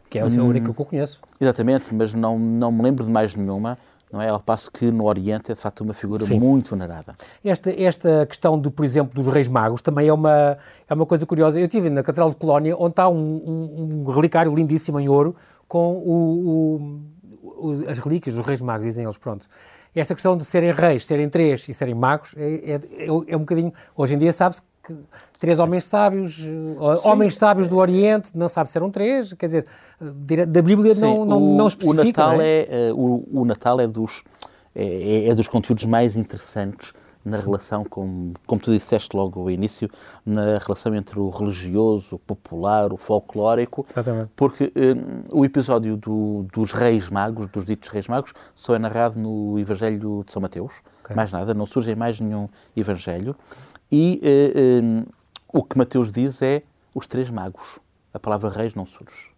Que 0.08 0.20
é 0.20 0.24
o 0.24 0.28
hum, 0.28 0.48
único 0.48 0.72
que 0.72 0.80
eu 0.80 0.84
conheço. 0.86 1.20
Exatamente, 1.38 1.92
mas 1.92 2.14
não, 2.14 2.38
não 2.38 2.70
me 2.70 2.82
lembro 2.82 3.04
de 3.04 3.10
mais 3.10 3.34
nenhuma 3.34 3.76
não 4.12 4.20
é? 4.20 4.28
Ao 4.28 4.40
passo 4.40 4.70
que 4.70 4.90
no 4.90 5.04
Oriente 5.06 5.52
é 5.52 5.54
de 5.54 5.60
facto 5.60 5.80
uma 5.80 5.94
figura 5.94 6.24
Sim. 6.24 6.38
muito 6.38 6.70
venerada. 6.70 7.14
Esta, 7.44 7.70
esta 7.70 8.26
questão, 8.26 8.58
de, 8.60 8.70
por 8.70 8.84
exemplo, 8.84 9.14
dos 9.14 9.32
Reis 9.32 9.48
Magos 9.48 9.82
também 9.82 10.08
é 10.08 10.12
uma, 10.12 10.56
é 10.88 10.94
uma 10.94 11.06
coisa 11.06 11.26
curiosa. 11.26 11.58
Eu 11.58 11.64
estive 11.64 11.90
na 11.90 12.02
Catedral 12.02 12.30
de 12.30 12.36
Colónia, 12.36 12.76
onde 12.76 12.92
está 12.92 13.08
um, 13.08 13.16
um, 13.16 14.04
um 14.06 14.10
relicário 14.10 14.54
lindíssimo 14.54 15.00
em 15.00 15.08
ouro 15.08 15.34
com 15.68 15.94
o, 15.96 17.10
o, 17.42 17.72
as 17.88 17.98
relíquias 17.98 18.34
dos 18.34 18.46
Reis 18.46 18.60
Magos, 18.60 18.86
dizem 18.86 19.04
eles, 19.04 19.18
pronto. 19.18 19.46
Esta 19.94 20.14
questão 20.14 20.36
de 20.36 20.44
serem 20.44 20.72
reis, 20.72 21.06
serem 21.06 21.28
três 21.28 21.66
e 21.68 21.72
serem 21.72 21.94
magos 21.94 22.34
é, 22.36 22.74
é, 22.74 23.06
é 23.06 23.36
um 23.36 23.40
bocadinho. 23.40 23.72
Hoje 23.96 24.14
em 24.14 24.18
dia 24.18 24.30
sabe-se 24.30 24.60
que 24.86 24.94
três 25.40 25.58
homens 25.58 25.84
sábios, 25.84 26.38
eh, 26.40 26.44
Sim. 26.44 27.08
homens 27.08 27.36
sábios 27.36 27.66
do 27.66 27.76
Oriente, 27.76 28.30
não 28.34 28.48
sabe 28.48 28.70
se 28.70 28.78
eram 28.78 28.90
três, 28.90 29.32
quer 29.32 29.46
dizer, 29.46 29.66
da 30.00 30.62
Bíblia 30.62 30.94
Sim, 30.94 31.00
não, 31.00 31.24
não, 31.24 31.42
o, 31.42 31.56
não 31.56 31.66
especifica. 31.66 32.00
O 32.00 32.04
Natal 32.04 32.40
é, 32.40 32.66
é, 32.70 32.92
o, 32.92 33.24
o, 33.32 33.44
Natal 33.44 33.80
é 33.80 33.86
dos, 33.86 34.22
é, 34.74 35.28
é, 35.28 35.34
dos 35.34 35.48
conteúdos 35.48 35.84
mais 35.84 36.16
interessantes 36.16 36.92
na 37.24 37.38
relação, 37.38 37.82
com, 37.84 38.32
como 38.46 38.60
tu 38.60 38.72
disseste 38.72 39.16
logo 39.16 39.40
ao 39.40 39.50
início, 39.50 39.90
na 40.24 40.58
relação 40.58 40.94
entre 40.94 41.18
o 41.18 41.28
religioso, 41.28 42.14
o 42.14 42.18
popular, 42.20 42.92
o 42.92 42.96
folclórico, 42.96 43.84
Exatamente. 43.90 44.30
porque 44.36 44.72
um, 44.76 45.40
o 45.40 45.44
episódio 45.44 45.96
do, 45.96 46.46
dos 46.52 46.70
reis 46.70 47.10
magos, 47.10 47.48
dos 47.48 47.64
ditos 47.64 47.88
reis 47.88 48.06
magos, 48.06 48.32
só 48.54 48.76
é 48.76 48.78
narrado 48.78 49.18
no 49.18 49.58
Evangelho 49.58 50.22
de 50.24 50.32
São 50.32 50.40
Mateus, 50.40 50.82
okay. 51.02 51.16
mais 51.16 51.32
nada, 51.32 51.52
não 51.52 51.66
surge 51.66 51.90
em 51.90 51.96
mais 51.96 52.20
nenhum 52.20 52.48
Evangelho, 52.76 53.34
e 53.90 54.20
uh, 54.22 54.84
um, 54.84 55.06
o 55.52 55.62
que 55.62 55.78
Mateus 55.78 56.10
diz 56.10 56.42
é 56.42 56.62
os 56.94 57.06
três 57.06 57.30
magos. 57.30 57.78
A 58.12 58.18
palavra 58.18 58.50
reis 58.50 58.74
não 58.74 58.86
surge. 58.86 59.30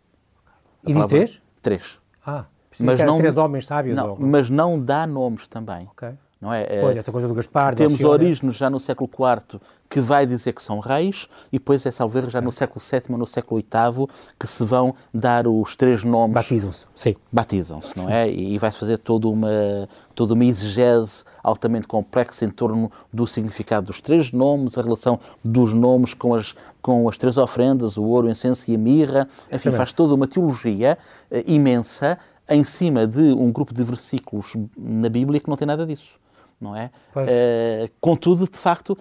A 0.84 0.90
e 0.90 0.94
diz 0.94 1.06
três? 1.06 1.42
Três. 1.60 2.00
Ah, 2.24 2.44
mas 2.80 3.00
não, 3.00 3.18
três 3.18 3.36
homens 3.36 3.66
sábios. 3.66 3.96
Não, 3.96 4.10
ou... 4.10 4.20
Mas 4.20 4.48
não 4.48 4.80
dá 4.80 5.06
nomes 5.06 5.46
também. 5.46 5.88
Ok. 5.90 6.10
Não 6.40 6.52
é? 6.52 6.64
Pois, 6.80 6.97
esta 6.97 7.11
coisa 7.11 7.26
do 7.26 7.35
Gaspar, 7.35 7.75
Temos 7.75 8.02
origens 8.04 8.54
já 8.54 8.71
no 8.71 8.78
século 8.78 9.11
IV 9.12 9.61
que 9.90 10.00
vai 10.00 10.25
dizer 10.25 10.52
que 10.52 10.62
são 10.62 10.78
reis, 10.78 11.28
e 11.52 11.59
depois 11.59 11.85
é 11.85 11.90
salver 11.90 12.28
já 12.30 12.40
no 12.40 12.52
século 12.52 12.80
VII 12.80 13.02
ou 13.11 13.18
no 13.18 13.26
século 13.26 13.61
VIII 13.61 14.07
que 14.38 14.47
se 14.47 14.64
vão 14.64 14.95
dar 15.12 15.49
os 15.49 15.75
três 15.75 16.04
nomes. 16.04 16.35
Batizam-se, 16.35 16.87
sim. 16.95 17.16
Batizam-se, 17.33 17.97
não 17.97 18.09
é? 18.09 18.30
E, 18.30 18.57
vai-se 18.59 18.78
fazer 18.78 18.99
toda 18.99 19.26
uma, 19.26 19.88
toda 20.14 20.35
uma 20.35 20.45
exegese 20.45 21.25
altamente 21.42 21.88
complexa 21.88 22.45
em 22.45 22.50
torno 22.50 22.92
do 23.12 23.26
significado 23.26 23.87
dos 23.87 24.00
três 24.00 24.30
nomes, 24.30 24.78
a 24.78 24.83
relação 24.83 25.18
dos 25.42 25.73
nomes 25.73 26.14
com 26.14 26.35
as, 26.35 26.54
com 26.80 27.09
as 27.09 27.16
três 27.16 27.37
ofrendas, 27.37 27.97
o 27.97 28.04
ouro, 28.04 28.28
o 28.28 28.30
incenso 28.30 28.71
e 28.71 28.75
a 28.76 28.78
mirra. 28.78 29.28
Enfim, 29.50 29.73
faz 29.73 29.90
toda 29.90 30.14
uma 30.14 30.28
teologia 30.28 30.99
uh, 31.33 31.42
imensa 31.47 32.16
em 32.49 32.62
cima 32.62 33.07
de 33.07 33.33
um 33.33 33.50
grupo 33.50 33.75
de 33.75 33.83
versículos 33.83 34.54
na 34.76 35.09
Bíblia 35.09 35.40
que 35.40 35.49
não 35.49 35.57
tem 35.57 35.66
nada 35.66 35.85
disso 35.85 36.18
não 36.60 36.74
é? 36.74 36.90
Uh, 37.14 37.90
contudo, 38.00 38.48
de 38.48 38.58
facto, 38.58 38.96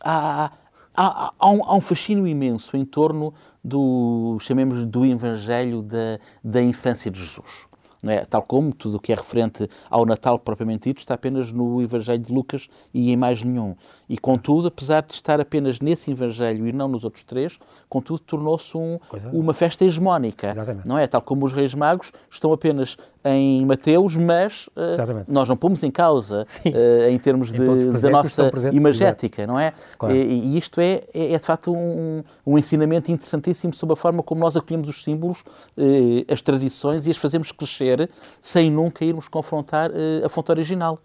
há, 0.00 0.50
há, 0.94 1.32
há, 1.38 1.50
um, 1.50 1.64
há, 1.64 1.74
um, 1.74 1.80
fascínio 1.80 2.26
imenso 2.26 2.76
em 2.76 2.84
torno 2.84 3.34
do, 3.62 4.38
chamemos 4.40 4.84
do 4.84 5.04
Evangelho 5.04 5.82
da, 5.82 6.18
da 6.42 6.62
infância 6.62 7.10
de 7.10 7.18
Jesus. 7.18 7.68
É? 8.06 8.24
Tal 8.24 8.42
como 8.42 8.72
tudo 8.72 8.96
o 8.96 9.00
que 9.00 9.12
é 9.12 9.16
referente 9.16 9.68
ao 9.90 10.06
Natal 10.06 10.38
propriamente 10.38 10.88
dito 10.88 10.98
está 10.98 11.14
apenas 11.14 11.50
no 11.50 11.82
Evangelho 11.82 12.22
de 12.22 12.32
Lucas 12.32 12.68
e 12.94 13.10
em 13.10 13.16
mais 13.16 13.42
nenhum. 13.42 13.74
E 14.08 14.16
contudo, 14.16 14.68
apesar 14.68 15.02
de 15.02 15.14
estar 15.14 15.40
apenas 15.40 15.80
nesse 15.80 16.12
Evangelho 16.12 16.68
e 16.68 16.72
não 16.72 16.86
nos 16.86 17.02
outros 17.02 17.24
três, 17.24 17.58
contudo 17.88 18.20
tornou-se 18.20 18.76
um, 18.76 19.00
uma 19.32 19.52
festa 19.52 19.84
hegemónica. 19.84 20.50
Exatamente. 20.50 20.86
Não 20.86 20.96
é? 20.96 21.08
Tal 21.08 21.20
como 21.20 21.44
os 21.44 21.52
Reis 21.52 21.74
Magos 21.74 22.12
estão 22.30 22.52
apenas 22.52 22.96
em 23.24 23.64
Mateus, 23.66 24.16
mas 24.16 24.68
uh, 24.68 25.24
nós 25.26 25.48
não 25.48 25.56
pomos 25.56 25.82
em 25.82 25.90
causa 25.90 26.44
uh, 26.64 27.08
em 27.08 27.18
termos 27.18 27.52
de, 27.52 27.58
da 28.00 28.10
nossa 28.10 28.50
imagética, 28.72 29.46
não 29.46 29.58
é? 29.58 29.72
Claro. 29.98 30.14
E, 30.14 30.18
e, 30.18 30.58
isto 30.58 30.80
é, 30.80 31.02
é, 31.12 31.32
é 31.32 31.38
de 31.38 31.44
facto 31.44 31.72
um, 31.72 32.22
um, 32.46 32.56
ensinamento 32.56 33.10
interessantíssimo 33.10 33.74
sobre 33.74 33.94
a 33.94 33.96
forma 33.96 34.22
como 34.22 34.40
nós 34.40 34.56
acolhemos 34.56 34.88
os 34.88 35.02
símbolos, 35.02 35.40
uh, 35.76 36.32
as 36.32 36.40
tradições 36.40 37.06
e 37.06 37.10
as 37.10 37.16
fazemos 37.16 37.52
crescer 37.52 38.08
sem 38.40 38.70
nunca 38.70 39.04
irmos 39.04 39.28
confrontar 39.28 39.90
a 40.24 40.28
fonte 40.28 40.50
original. 40.50 40.98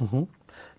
Uhum. 0.00 0.26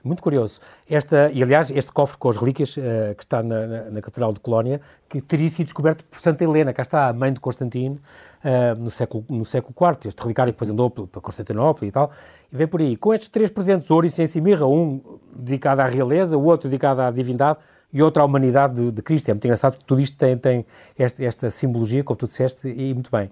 Muito 0.03 0.21
curioso. 0.21 0.59
Esta, 0.89 1.31
e, 1.31 1.41
aliás, 1.41 1.71
este 1.71 1.89
cofre 1.89 2.17
com 2.17 2.27
as 2.27 2.35
relíquias 2.35 2.75
uh, 2.75 3.15
que 3.15 3.23
está 3.23 3.41
na, 3.41 3.65
na, 3.65 3.83
na, 3.89 4.01
Catedral 4.01 4.33
de 4.33 4.39
Colónia, 4.41 4.81
que 5.07 5.21
teria 5.21 5.47
sido 5.47 5.67
descoberto 5.67 6.03
por 6.03 6.19
Santa 6.19 6.43
Helena, 6.43 6.73
cá 6.73 6.81
está 6.81 7.07
a 7.07 7.13
mãe 7.13 7.31
de 7.31 7.39
Constantino, 7.39 7.97
uh, 8.43 8.77
no, 8.77 8.91
século, 8.91 9.23
no 9.29 9.45
século 9.45 9.73
IV, 9.79 10.09
este 10.09 10.21
relicário 10.21 10.51
depois 10.51 10.69
andou 10.69 10.89
para 10.89 11.21
Constantinopla 11.21 11.87
e 11.87 11.91
tal, 11.91 12.11
e 12.51 12.57
vem 12.57 12.67
por 12.67 12.81
aí. 12.81 12.97
Com 12.97 13.13
estes 13.13 13.29
três 13.29 13.49
presentes, 13.49 13.89
ouro, 13.89 14.05
incenso 14.05 14.37
e 14.37 14.41
mirra, 14.41 14.67
um 14.67 14.99
dedicado 15.33 15.81
à 15.81 15.85
realeza, 15.85 16.37
o 16.37 16.43
outro 16.43 16.69
dedicado 16.69 17.01
à 17.01 17.09
divindade, 17.09 17.59
e 17.93 18.01
outra 18.01 18.23
à 18.23 18.25
humanidade 18.25 18.73
de, 18.73 18.91
de 18.91 19.01
Cristo. 19.03 19.29
É 19.29 19.33
muito 19.33 19.45
engraçado 19.45 19.77
tudo 19.85 20.01
isto 20.01 20.17
tem, 20.17 20.35
tem 20.35 20.65
esta, 20.97 21.23
esta 21.23 21.49
simbologia, 21.49 22.03
como 22.03 22.17
tu 22.17 22.27
disseste, 22.27 22.67
e 22.67 22.93
muito 22.93 23.11
bem. 23.11 23.29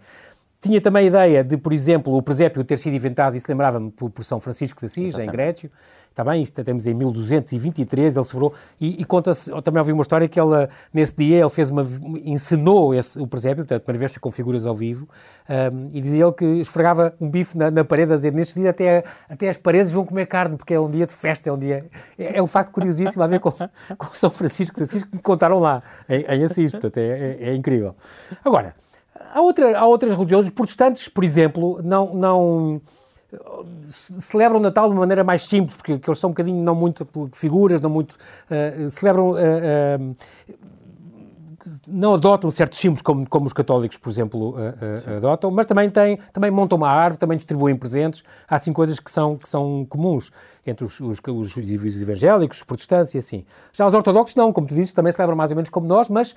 Tinha 0.61 0.79
também 0.79 1.05
a 1.05 1.07
ideia 1.07 1.43
de, 1.43 1.57
por 1.57 1.73
exemplo, 1.73 2.15
o 2.15 2.21
presépio 2.21 2.63
ter 2.63 2.77
sido 2.77 2.95
inventado, 2.95 3.35
isso 3.35 3.47
lembrava-me, 3.49 3.89
por, 3.89 4.11
por, 4.11 4.23
São 4.23 4.39
Francisco 4.39 4.79
de 4.79 4.85
Assis, 4.85 5.05
Exatamente. 5.05 5.29
em 5.29 5.31
Grécio. 5.31 5.71
Está 6.11 6.25
bem, 6.25 6.41
isto 6.41 6.61
temos 6.63 6.85
em 6.85 6.93
1223, 6.93 8.17
ele 8.17 8.25
sobrou, 8.25 8.53
e, 8.79 9.01
e 9.01 9.05
conta-se, 9.05 9.49
também 9.61 9.79
ouvi 9.79 9.93
uma 9.93 10.01
história 10.01 10.27
que 10.27 10.37
ele, 10.37 10.67
nesse 10.93 11.15
dia, 11.15 11.39
ele 11.39 11.49
fez 11.49 11.71
uma, 11.71 11.87
encenou 12.25 12.93
esse, 12.93 13.17
o 13.17 13.25
presépio, 13.25 13.63
portanto, 13.63 13.81
primeira 13.83 14.07
vez 14.07 14.17
com 14.17 14.29
figuras 14.29 14.65
ao 14.65 14.75
vivo, 14.75 15.07
um, 15.49 15.89
e 15.93 16.01
dizia 16.01 16.25
ele 16.25 16.33
que 16.33 16.45
esfregava 16.45 17.15
um 17.19 17.29
bife 17.29 17.57
na, 17.57 17.71
na 17.71 17.85
parede, 17.85 18.11
a 18.11 18.15
dizer, 18.17 18.33
neste 18.33 18.59
dia 18.59 18.71
até, 18.71 19.05
até 19.29 19.47
as 19.47 19.57
paredes 19.57 19.89
vão 19.89 20.05
comer 20.05 20.25
carne, 20.25 20.57
porque 20.57 20.73
é 20.73 20.79
um 20.79 20.89
dia 20.89 21.07
de 21.07 21.13
festa, 21.13 21.49
é 21.49 21.53
um 21.53 21.57
dia... 21.57 21.85
É, 22.19 22.37
é 22.39 22.43
um 22.43 22.47
facto 22.47 22.73
curiosíssimo 22.73 23.23
a 23.23 23.27
ver 23.27 23.39
com, 23.39 23.49
com 23.97 24.13
São 24.13 24.29
Francisco 24.29 24.75
de 24.75 24.83
Assis, 24.83 25.03
que 25.03 25.15
me 25.15 25.21
contaram 25.21 25.59
lá, 25.59 25.81
em, 26.09 26.23
em 26.23 26.43
Assis, 26.43 26.73
portanto, 26.73 26.97
é, 26.97 27.37
é, 27.39 27.49
é 27.51 27.55
incrível. 27.55 27.95
Agora, 28.43 28.75
há, 29.33 29.41
outra, 29.41 29.77
há 29.77 29.85
outras 29.85 30.13
religiões, 30.13 30.45
os 30.45 30.51
protestantes, 30.51 31.07
por 31.07 31.23
exemplo, 31.23 31.81
não... 31.83 32.13
não 32.13 32.81
celebram 34.19 34.59
o 34.59 34.61
Natal 34.61 34.87
de 34.87 34.93
uma 34.93 35.01
maneira 35.01 35.23
mais 35.23 35.47
simples, 35.47 35.75
porque, 35.75 35.93
porque 35.93 36.09
eles 36.09 36.19
são 36.19 36.29
um 36.29 36.33
bocadinho, 36.33 36.61
não 36.61 36.75
muito 36.75 37.07
figuras, 37.33 37.79
não 37.79 37.89
muito. 37.89 38.17
Uh, 38.49 38.89
celebram. 38.89 39.31
Uh, 39.31 39.35
uh, 39.35 40.71
não 41.87 42.15
adotam 42.15 42.49
certos 42.49 42.79
símbolos 42.79 43.03
como, 43.03 43.29
como 43.29 43.45
os 43.45 43.53
católicos, 43.53 43.95
por 43.95 44.09
exemplo, 44.09 44.55
adotam, 45.15 45.51
mas 45.51 45.67
também, 45.67 45.91
têm, 45.91 46.17
também 46.33 46.49
montam 46.49 46.75
uma 46.75 46.89
árvore, 46.89 47.19
também 47.19 47.37
distribuem 47.37 47.75
presentes. 47.75 48.23
Há 48.49 48.55
assim 48.55 48.73
coisas 48.73 48.99
que 48.99 49.11
são, 49.11 49.37
que 49.37 49.47
são 49.47 49.85
comuns 49.87 50.31
entre 50.65 50.83
os, 50.83 50.99
os, 50.99 51.19
os 51.23 52.01
evangélicos, 52.01 52.57
os 52.57 52.63
protestantes 52.63 53.13
e 53.13 53.19
assim. 53.19 53.45
Já 53.71 53.85
os 53.85 53.93
ortodoxos 53.93 54.35
não, 54.35 54.51
como 54.51 54.65
tu 54.65 54.73
dizes, 54.73 54.91
também 54.91 55.11
celebram 55.11 55.37
mais 55.37 55.51
ou 55.51 55.55
menos 55.55 55.69
como 55.69 55.85
nós, 55.85 56.09
mas 56.09 56.35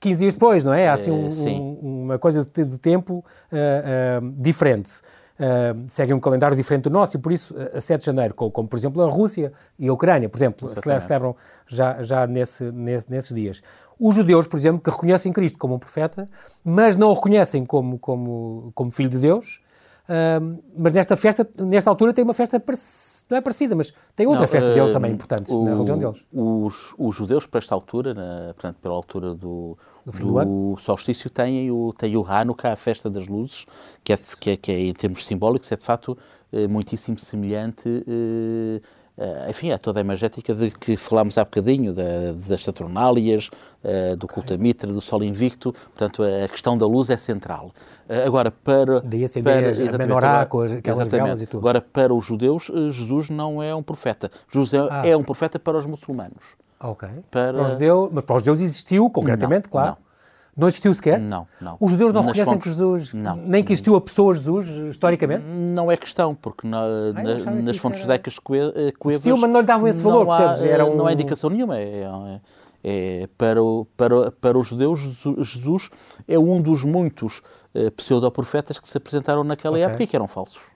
15 0.00 0.20
dias 0.20 0.34
depois, 0.34 0.64
não 0.64 0.72
é? 0.72 0.88
Há 0.88 0.94
assim 0.94 1.10
um, 1.10 1.28
um, 1.28 2.02
uma 2.04 2.18
coisa 2.18 2.44
de, 2.44 2.64
de 2.64 2.78
tempo 2.78 3.24
diferente 4.38 5.02
uh, 5.40 5.84
seguem 5.88 6.14
um 6.14 6.20
calendário 6.20 6.56
diferente 6.56 6.84
do 6.84 6.90
nosso 6.90 7.16
e 7.16 7.20
por 7.20 7.32
isso 7.32 7.54
a 7.74 7.80
7 7.80 8.00
de 8.00 8.06
janeiro, 8.06 8.34
como, 8.34 8.50
como 8.50 8.68
por 8.68 8.76
exemplo 8.76 9.02
a 9.02 9.10
Rússia 9.10 9.52
e 9.78 9.88
a 9.88 9.92
Ucrânia, 9.92 10.28
por 10.28 10.36
exemplo, 10.36 10.68
Exatamente. 10.68 11.04
celebram 11.04 11.34
já, 11.66 12.02
já 12.02 12.26
nesse, 12.26 12.64
nesse, 12.70 13.10
nesses 13.10 13.34
dias. 13.34 13.62
Os 13.98 14.14
judeus, 14.14 14.46
por 14.46 14.56
exemplo, 14.56 14.80
que 14.80 14.90
reconhecem 14.90 15.32
Cristo 15.32 15.58
como 15.58 15.74
um 15.74 15.78
profeta, 15.78 16.28
mas 16.64 16.96
não 16.96 17.10
o 17.10 17.14
reconhecem 17.14 17.64
como, 17.64 17.98
como, 17.98 18.70
como 18.74 18.90
filho 18.90 19.10
de 19.10 19.18
Deus, 19.18 19.60
uh, 20.10 20.62
mas 20.76 20.92
nesta 20.92 21.16
festa, 21.16 21.48
nesta 21.58 21.88
altura 21.88 22.12
tem 22.12 22.24
uma 22.24 22.34
festa 22.34 22.62
não 23.30 23.38
é 23.38 23.40
parecida, 23.40 23.76
mas 23.76 23.92
tem 24.16 24.26
outra 24.26 24.42
não, 24.42 24.48
festa 24.48 24.70
uh, 24.70 24.74
deles 24.74 24.92
também 24.92 25.12
importante 25.12 25.54
na 25.54 25.72
religião 25.72 25.98
deles. 25.98 26.24
Os, 26.32 26.94
os 26.98 27.14
judeus, 27.14 27.46
para 27.46 27.58
esta 27.58 27.74
altura, 27.74 28.12
na, 28.12 28.52
portanto, 28.54 28.76
pela 28.82 28.94
altura 28.94 29.34
do, 29.34 29.78
do, 30.04 30.44
do, 30.44 30.76
solstício, 30.78 31.30
têm 31.30 31.70
o, 31.70 31.92
têm 31.96 32.16
o 32.16 32.26
Hanukkah, 32.26 32.72
a 32.72 32.76
festa 32.76 33.08
das 33.08 33.28
luzes, 33.28 33.66
que 34.02 34.12
é, 34.12 34.16
que 34.16 34.50
é, 34.50 34.56
que 34.56 34.72
é 34.72 34.80
em 34.80 34.92
termos 34.92 35.24
simbólicos, 35.24 35.70
é 35.70 35.76
de 35.76 35.84
facto 35.84 36.18
eh, 36.52 36.66
muitíssimo 36.66 37.18
semelhante 37.18 37.88
Uh, 37.88 38.80
enfim, 39.48 39.70
é 39.70 39.78
toda 39.78 40.00
a 40.00 40.02
imagética 40.02 40.54
de 40.54 40.70
que 40.70 40.96
falámos 40.96 41.36
há 41.36 41.44
bocadinho, 41.44 41.92
da, 41.92 42.32
das 42.48 42.64
Saturnálias, 42.64 43.50
uh, 43.84 44.16
do 44.16 44.24
okay. 44.24 44.34
culto 44.34 44.58
mitra, 44.58 44.90
do 44.92 45.00
Sol 45.00 45.22
Invicto, 45.22 45.72
portanto, 45.72 46.22
a 46.22 46.48
questão 46.48 46.76
da 46.76 46.86
luz 46.86 47.10
é 47.10 47.16
central. 47.16 47.72
Uh, 48.08 48.26
agora, 48.26 48.50
para... 48.50 49.00
Daí 49.00 49.26
para, 49.42 49.94
a 49.94 49.98
menorá, 49.98 50.46
com 50.46 50.62
aquelas 50.62 51.08
velas 51.08 51.42
e 51.42 51.46
tudo. 51.46 51.60
Agora, 51.60 51.80
para 51.80 52.14
os 52.14 52.24
judeus, 52.24 52.70
Jesus 52.90 53.30
não 53.30 53.62
é 53.62 53.74
um 53.74 53.82
profeta. 53.82 54.30
Jesus 54.52 54.74
é, 54.74 54.78
ah. 54.90 55.02
é 55.04 55.16
um 55.16 55.22
profeta 55.22 55.58
para 55.58 55.76
os 55.76 55.86
muçulmanos. 55.86 56.56
Ok. 56.80 57.08
Para... 57.30 57.52
Para, 57.52 57.62
os 57.62 57.70
judeus, 57.72 58.08
mas 58.12 58.24
para 58.24 58.36
os 58.36 58.42
judeus 58.42 58.60
existiu, 58.60 59.10
concretamente, 59.10 59.64
não, 59.64 59.70
claro. 59.70 59.90
Não. 59.90 60.09
Não 60.56 60.68
existiu 60.68 60.92
sequer? 60.94 61.18
Não, 61.18 61.46
não. 61.60 61.76
Os 61.80 61.92
judeus 61.92 62.12
não 62.12 62.22
Nas 62.22 62.32
reconhecem 62.32 62.54
fontes, 62.54 62.72
que 62.72 62.78
Jesus, 62.78 63.14
não, 63.14 63.36
nem 63.36 63.62
que 63.62 63.72
existiu 63.72 63.96
a 63.96 64.00
pessoa 64.00 64.34
Jesus, 64.34 64.66
historicamente? 64.66 65.44
Não 65.44 65.90
é 65.90 65.96
questão, 65.96 66.34
porque 66.34 66.66
na, 66.66 66.82
Ai, 67.14 67.24
na, 67.24 67.52
nas 67.62 67.76
fontes 67.76 68.00
era... 68.00 68.06
judaicas 68.06 68.38
coevas... 68.38 68.74
Existiu, 69.06 69.36
mas 69.36 69.50
não 69.50 69.60
lhe 69.60 69.66
davam 69.66 69.88
esse 69.88 70.02
valor, 70.02 70.28
há, 70.30 70.58
Era 70.58 70.84
um... 70.84 70.96
Não 70.96 71.06
há 71.06 71.12
indicação 71.12 71.48
nenhuma. 71.50 71.78
É, 71.78 72.02
é, 72.02 72.40
é, 72.82 73.28
para, 73.36 73.62
o, 73.62 73.86
para, 73.96 74.30
para 74.32 74.58
os 74.58 74.66
judeus, 74.66 75.00
Jesus 75.38 75.90
é 76.26 76.38
um 76.38 76.60
dos 76.60 76.82
muitos 76.84 77.42
uh, 77.74 77.90
pseudo-profetas 77.92 78.78
que 78.78 78.88
se 78.88 78.96
apresentaram 78.96 79.44
naquela 79.44 79.74
okay. 79.74 79.84
época 79.84 80.02
e 80.02 80.06
que 80.06 80.16
eram 80.16 80.26
falsos. 80.26 80.69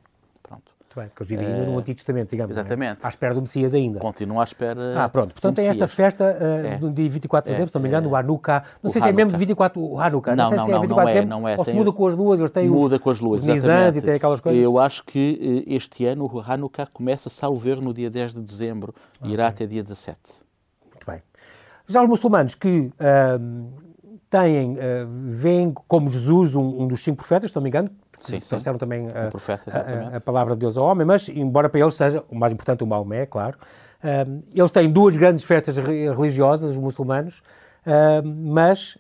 Muito 0.95 1.01
bem, 1.01 1.09
porque 1.09 1.23
eles 1.23 1.29
vivem 1.29 1.47
ainda 1.47 1.67
no 1.67 1.75
eh, 1.75 1.81
Antigo 1.81 1.97
Testamento, 1.97 2.31
digamos. 2.31 2.57
É? 2.57 2.61
Exatamente. 2.61 3.03
É? 3.03 3.07
À 3.07 3.09
espera 3.09 3.35
do 3.35 3.41
Messias 3.41 3.75
ainda. 3.75 3.99
Continua 3.99 4.43
à 4.43 4.45
espera. 4.45 5.05
Ah, 5.05 5.09
pronto. 5.09 5.33
Portanto, 5.33 5.57
tem 5.57 5.67
esta 5.67 5.89
festa 5.89 6.25
uh, 6.25 6.87
é. 6.87 6.93
dia 6.93 7.11
24 7.11 7.45
de 7.45 7.51
dezembro, 7.51 7.69
é. 7.69 7.73
se 7.73 7.75
não 7.75 7.83
me 7.83 7.89
engano, 7.89 8.09
o 8.11 8.17
Hanukkah. 8.17 8.63
Não 8.83 8.91
o 8.91 8.93
sei 8.93 9.03
Hanukkah. 9.03 9.03
se 9.03 9.09
é 9.09 9.13
mesmo 9.13 9.33
de 9.33 9.39
24 9.39 9.83
o 9.83 10.01
Hanukkah. 10.01 10.37
Não, 10.37 10.45
não 10.45 10.49
sei 10.49 10.59
não, 10.59 10.65
se 10.65 10.73
é 10.73 10.79
24 10.79 10.97
não, 10.97 11.05
de 11.05 11.13
dezembro. 11.13 11.29
Não 11.29 11.49
é, 11.49 11.59
ou 11.59 11.65
se 11.65 11.73
muda 11.73 11.93
com 11.93 12.07
as 12.07 12.15
luas, 12.15 12.41
eles 12.41 12.51
têm 12.51 12.69
muda 12.69 12.97
os, 12.97 13.03
com 13.03 13.11
as 13.11 13.21
luas, 13.21 13.41
os 13.41 13.47
nizans 13.47 13.97
e 13.97 14.03
tem 14.03 14.15
aquelas 14.15 14.41
coisas. 14.41 14.63
Eu 14.63 14.79
acho 14.79 15.05
que 15.05 15.65
uh, 15.69 15.75
este 15.75 16.07
ano 16.07 16.31
o 16.33 16.41
Hanukkah 16.41 16.87
começa, 16.93 17.29
salvo 17.29 17.59
ver, 17.59 17.81
no 17.81 17.93
dia 17.93 18.09
10 18.09 18.35
de 18.35 18.41
dezembro 18.41 18.95
e 19.23 19.33
irá 19.33 19.49
até 19.49 19.67
dia 19.67 19.83
17. 19.83 20.19
Muito 20.93 21.07
bem. 21.07 21.23
Já 21.89 22.03
os 22.03 22.09
muçulmanos 22.09 22.55
que. 22.55 22.93
Uh, 23.01 23.84
têm, 24.35 24.73
uh, 24.73 24.77
veem 25.07 25.73
como 25.87 26.09
Jesus 26.09 26.57
um, 26.57 26.83
um, 26.83 26.89
dos 26.89 27.05
cinco 27.05 27.19
profetas, 27.19 27.51
se 27.51 27.55
não 27.55 27.63
me 27.63 27.69
engano, 27.69 27.89
sim, 28.19 28.41
trouxeram 28.41 28.77
também 28.77 29.07
uh, 29.07 29.31
profeta, 29.31 29.71
a, 30.13 30.17
a, 30.17 30.21
palavra 30.21 30.55
de 30.55 30.61
Deus 30.61 30.77
ao 30.77 30.87
homem, 30.87 31.07
mas 31.07 31.29
embora 31.29 31.69
para 31.69 31.79
eles 31.79 31.95
seja 31.95 32.25
o 32.29 32.35
mais 32.35 32.53
importante 32.53 32.83
o 32.83 32.87
Maomé, 32.87 33.27
claro, 33.27 33.57
uh, 34.03 34.43
eles 34.53 34.71
têm 34.73 34.91
duas 34.91 35.17
grandes 35.17 35.45
festas 35.45 35.77
religiosas, 35.77 36.73
os 36.73 36.77
muçulmanos, 36.77 37.43
mas 38.25 38.97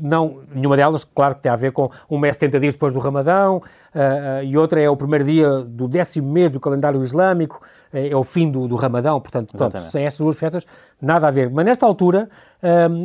não, 0.00 0.40
nenhuma 0.52 0.76
delas, 0.76 1.04
claro, 1.04 1.34
que 1.34 1.42
tem 1.42 1.52
a 1.52 1.56
ver 1.56 1.72
com 1.72 1.90
uma 2.08 2.26
é 2.26 2.32
70 2.32 2.60
dias 2.60 2.74
depois 2.74 2.92
do 2.92 2.98
Ramadão 2.98 3.58
uh, 3.58 3.60
uh, 3.60 4.42
e 4.42 4.56
outra 4.56 4.80
é 4.80 4.88
o 4.88 4.96
primeiro 4.96 5.24
dia 5.24 5.60
do 5.60 5.86
décimo 5.86 6.32
mês 6.32 6.50
do 6.50 6.58
calendário 6.58 7.02
islâmico, 7.02 7.60
é, 7.92 8.08
é 8.08 8.16
o 8.16 8.24
fim 8.24 8.50
do, 8.50 8.66
do 8.66 8.76
Ramadão, 8.76 9.20
portanto, 9.20 9.56
pronto, 9.56 9.78
sem 9.90 10.04
essas 10.06 10.18
duas 10.18 10.38
festas, 10.38 10.66
nada 11.00 11.28
a 11.28 11.30
ver. 11.30 11.50
Mas 11.50 11.64
nesta 11.64 11.86
altura, 11.86 12.28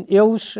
eles. 0.07 0.55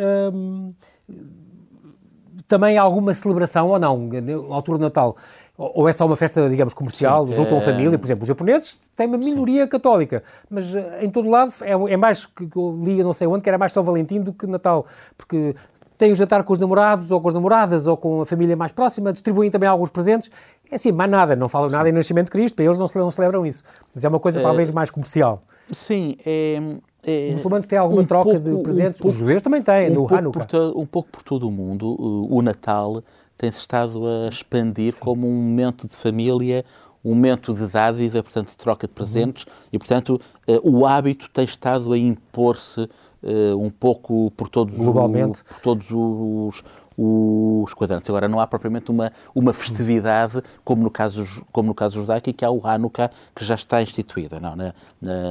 Também 2.48 2.78
há 2.78 2.84
alguma 2.84 3.12
celebração 3.12 3.70
ou 3.70 3.80
não, 3.80 4.08
na 4.08 4.54
altura 4.56 4.78
do 4.78 4.84
Natal? 4.84 5.16
Ou 5.58 5.88
é 5.88 5.94
só 5.94 6.06
uma 6.06 6.18
festa, 6.18 6.50
digamos, 6.50 6.74
comercial, 6.74 7.26
Sim, 7.28 7.34
junto 7.34 7.52
a 7.52 7.58
uma 7.58 7.62
família? 7.62 7.98
Por 7.98 8.06
exemplo, 8.06 8.24
os 8.24 8.28
japoneses 8.28 8.80
têm 8.96 9.08
uma 9.08 9.18
minoria 9.18 9.64
Sim. 9.64 9.70
católica, 9.70 10.22
mas 10.50 10.66
em 11.02 11.10
todo 11.10 11.30
lado 11.30 11.54
é, 11.62 11.72
é 11.72 11.98
mais, 11.98 12.26
que 12.26 12.50
eu 12.56 12.78
li 12.84 13.02
não 13.02 13.14
sei 13.14 13.26
onde, 13.26 13.42
que 13.42 13.50
era 13.50 13.58
mais 13.58 13.72
São 13.72 13.82
Valentim 13.82 14.20
do 14.20 14.34
que 14.34 14.46
Natal, 14.46 14.86
porque 15.18 15.56
têm 15.98 16.12
o 16.12 16.16
jantar 16.16 16.44
com 16.44 16.52
os 16.52 16.60
namorados 16.60 17.10
ou 17.10 17.22
com 17.22 17.30
as 17.30 17.34
namoradas 17.34 17.88
ou 17.88 17.96
com 17.96 18.22
a 18.22 18.26
família 18.26 18.56
mais 18.56 18.74
próxima, 18.74 19.14
distribuem 19.14 19.50
também 19.50 19.70
alguns 19.70 19.90
presentes. 19.90 20.30
É 20.70 20.76
assim, 20.76 20.92
mais 20.92 21.10
nada, 21.10 21.36
não 21.36 21.48
falam 21.48 21.70
nada 21.70 21.88
em 21.88 21.92
nascimento 21.92 22.26
de 22.26 22.32
Cristo, 22.32 22.56
para 22.56 22.66
eles 22.66 22.78
não, 22.78 22.88
não 22.94 23.12
celebram 23.12 23.46
isso. 23.46 23.64
Mas 23.94 24.04
é 24.04 24.10
uma 24.10 24.20
coisa 24.20 24.42
talvez 24.42 24.72
mais 24.72 24.90
comercial. 24.90 25.42
Sim, 25.72 26.18
é, 26.26 26.60
é, 27.06 27.28
os 27.30 27.34
muçulmanos 27.36 27.68
têm 27.68 27.78
alguma 27.78 28.02
um 28.02 28.06
troca 28.06 28.32
pouco, 28.32 28.40
de 28.40 28.64
presentes? 28.64 29.00
Um 29.00 29.04
pouco, 29.04 29.08
os 29.08 29.16
judeus 29.16 29.42
também 29.42 29.62
têm, 29.62 29.92
um 29.92 29.94
no 29.94 30.14
Hanukkah. 30.14 30.46
Por, 30.46 30.78
um 30.78 30.86
pouco 30.86 31.10
por 31.10 31.24
todo 31.24 31.48
o 31.48 31.52
mundo, 31.52 31.96
o, 32.30 32.42
Natal 32.42 33.04
tem-se 33.38 33.60
estado 33.60 34.02
a 34.06 34.30
expandir 34.30 34.94
Sim. 34.94 35.02
como 35.02 35.28
um 35.28 35.34
momento 35.34 35.88
de 35.88 35.96
família, 35.96 36.66
um 37.04 37.10
momento 37.10 37.54
de 37.54 37.68
dádiva, 37.68 38.24
portanto, 38.24 38.48
de 38.48 38.58
troca 38.58 38.88
de 38.88 38.94
presentes, 38.94 39.44
uhum. 39.44 39.52
e, 39.74 39.78
portanto, 39.78 40.20
uh, 40.48 40.60
o 40.64 40.86
hábito 40.86 41.30
tem 41.32 41.46
estado 41.46 41.94
a 41.94 41.98
impor-se 41.98 42.82
uh, 42.82 43.58
um 43.60 43.70
pouco 43.70 44.32
por 44.32 44.50
todos, 44.50 44.76
Globalmente. 44.76 45.42
O, 45.42 45.46
por 45.46 45.60
todos 45.62 45.88
os, 45.92 46.64
os 46.98 47.74
quadrantes. 47.74 48.10
Agora, 48.10 48.28
não 48.28 48.40
há 48.40 48.48
propriamente 48.48 48.90
uma, 48.90 49.12
uma 49.34 49.54
festividade, 49.54 50.42
como 50.64 50.84
no, 50.84 50.90
caso, 50.90 51.46
como 51.52 51.68
no 51.68 51.76
caso 51.76 52.00
judaico, 52.00 52.32
que 52.34 52.46
há 52.46 52.50
o 52.50 52.66
Hanukkah, 52.66 53.12
que 53.36 53.44
já 53.44 53.56
está 53.56 53.82
instituída. 53.82 54.40
Não, 54.40 54.56
na, 54.56 54.74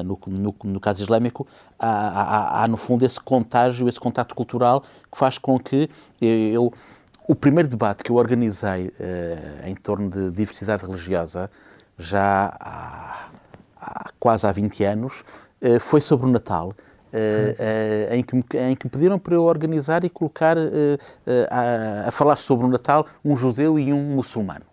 no, 0.03 0.19
no, 0.27 0.55
no, 0.65 0.81
caso 0.81 1.03
islâmico, 1.03 1.47
há, 1.79 1.89
há, 1.89 2.63
há, 2.65 2.69
no 2.69 2.77
fundo, 2.77 3.05
esse 3.05 3.19
contágio, 3.19 3.89
esse 3.89 4.01
contato 4.01 4.35
cultural 4.35 4.83
que 5.11 5.19
faz 5.19 5.39
com 5.39 5.59
que 5.59 5.89
eu... 6.21 6.73
O 7.27 7.35
primeiro 7.35 7.71
debate 7.71 8.05
que 8.05 8.11
eu 8.11 8.17
organizei 8.17 8.89
uh, 8.89 9.67
em 9.67 9.75
torno 9.75 10.11
de 10.11 10.31
diversidade 10.31 10.85
religiosa, 10.85 11.51
já 11.99 12.55
há, 12.61 13.29
há 13.81 14.11
quase 14.21 14.47
há 14.47 14.53
20 14.53 14.85
anos, 14.85 15.25
uh, 15.63 15.81
foi 15.81 16.03
sobre 16.03 16.27
o 16.27 16.31
Natal 16.31 16.75
em, 18.11 18.23
que 18.23 18.37
me, 18.37 18.45
em 18.71 18.75
que 18.75 18.89
pediram 18.89 19.19
para 19.19 19.35
eu 19.35 19.45
organizar 19.45 20.05
e 20.05 20.11
colocar 20.11 20.57
a, 20.59 22.09
a, 22.09 22.11
falar 22.11 22.37
sobre 22.37 22.67
o 22.67 22.69
Natal 22.69 23.07
um 23.25 23.37
judeu 23.37 23.79
e 23.79 23.93
um 23.93 24.03
muçulmano. 24.03 24.65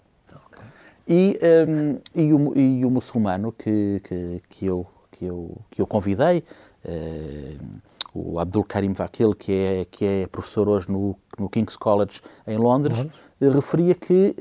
E, 1.07 1.37
um, 1.67 1.99
e, 2.15 2.33
o, 2.33 2.57
e 2.57 2.85
o 2.85 2.89
muçulmano 2.89 3.51
que, 3.51 4.01
que, 4.03 4.41
que, 4.49 4.65
eu, 4.65 4.87
que, 5.11 5.25
eu, 5.25 5.57
que 5.69 5.81
eu 5.81 5.87
convidei, 5.87 6.43
o 8.13 8.39
Abdul 8.39 8.63
Karim 8.63 8.93
Vakil, 8.93 9.33
que 9.33 9.51
é, 9.51 9.85
que 9.89 10.05
é 10.05 10.27
professor 10.27 10.67
hoje 10.67 10.91
no, 10.91 11.17
no 11.37 11.49
King's 11.49 11.77
College 11.77 12.21
em 12.45 12.57
Londres, 12.57 13.07
uhum. 13.41 13.51
referia 13.51 13.95
que 13.95 14.35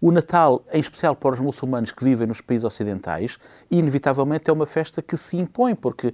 o 0.00 0.10
Natal, 0.10 0.64
em 0.72 0.80
especial 0.80 1.14
para 1.14 1.34
os 1.34 1.40
muçulmanos 1.40 1.92
que 1.92 2.02
vivem 2.02 2.26
nos 2.26 2.40
países 2.40 2.64
ocidentais, 2.64 3.38
inevitavelmente 3.70 4.50
é 4.50 4.52
uma 4.52 4.66
festa 4.66 5.00
que 5.00 5.16
se 5.16 5.36
impõe, 5.36 5.74
porque 5.74 6.12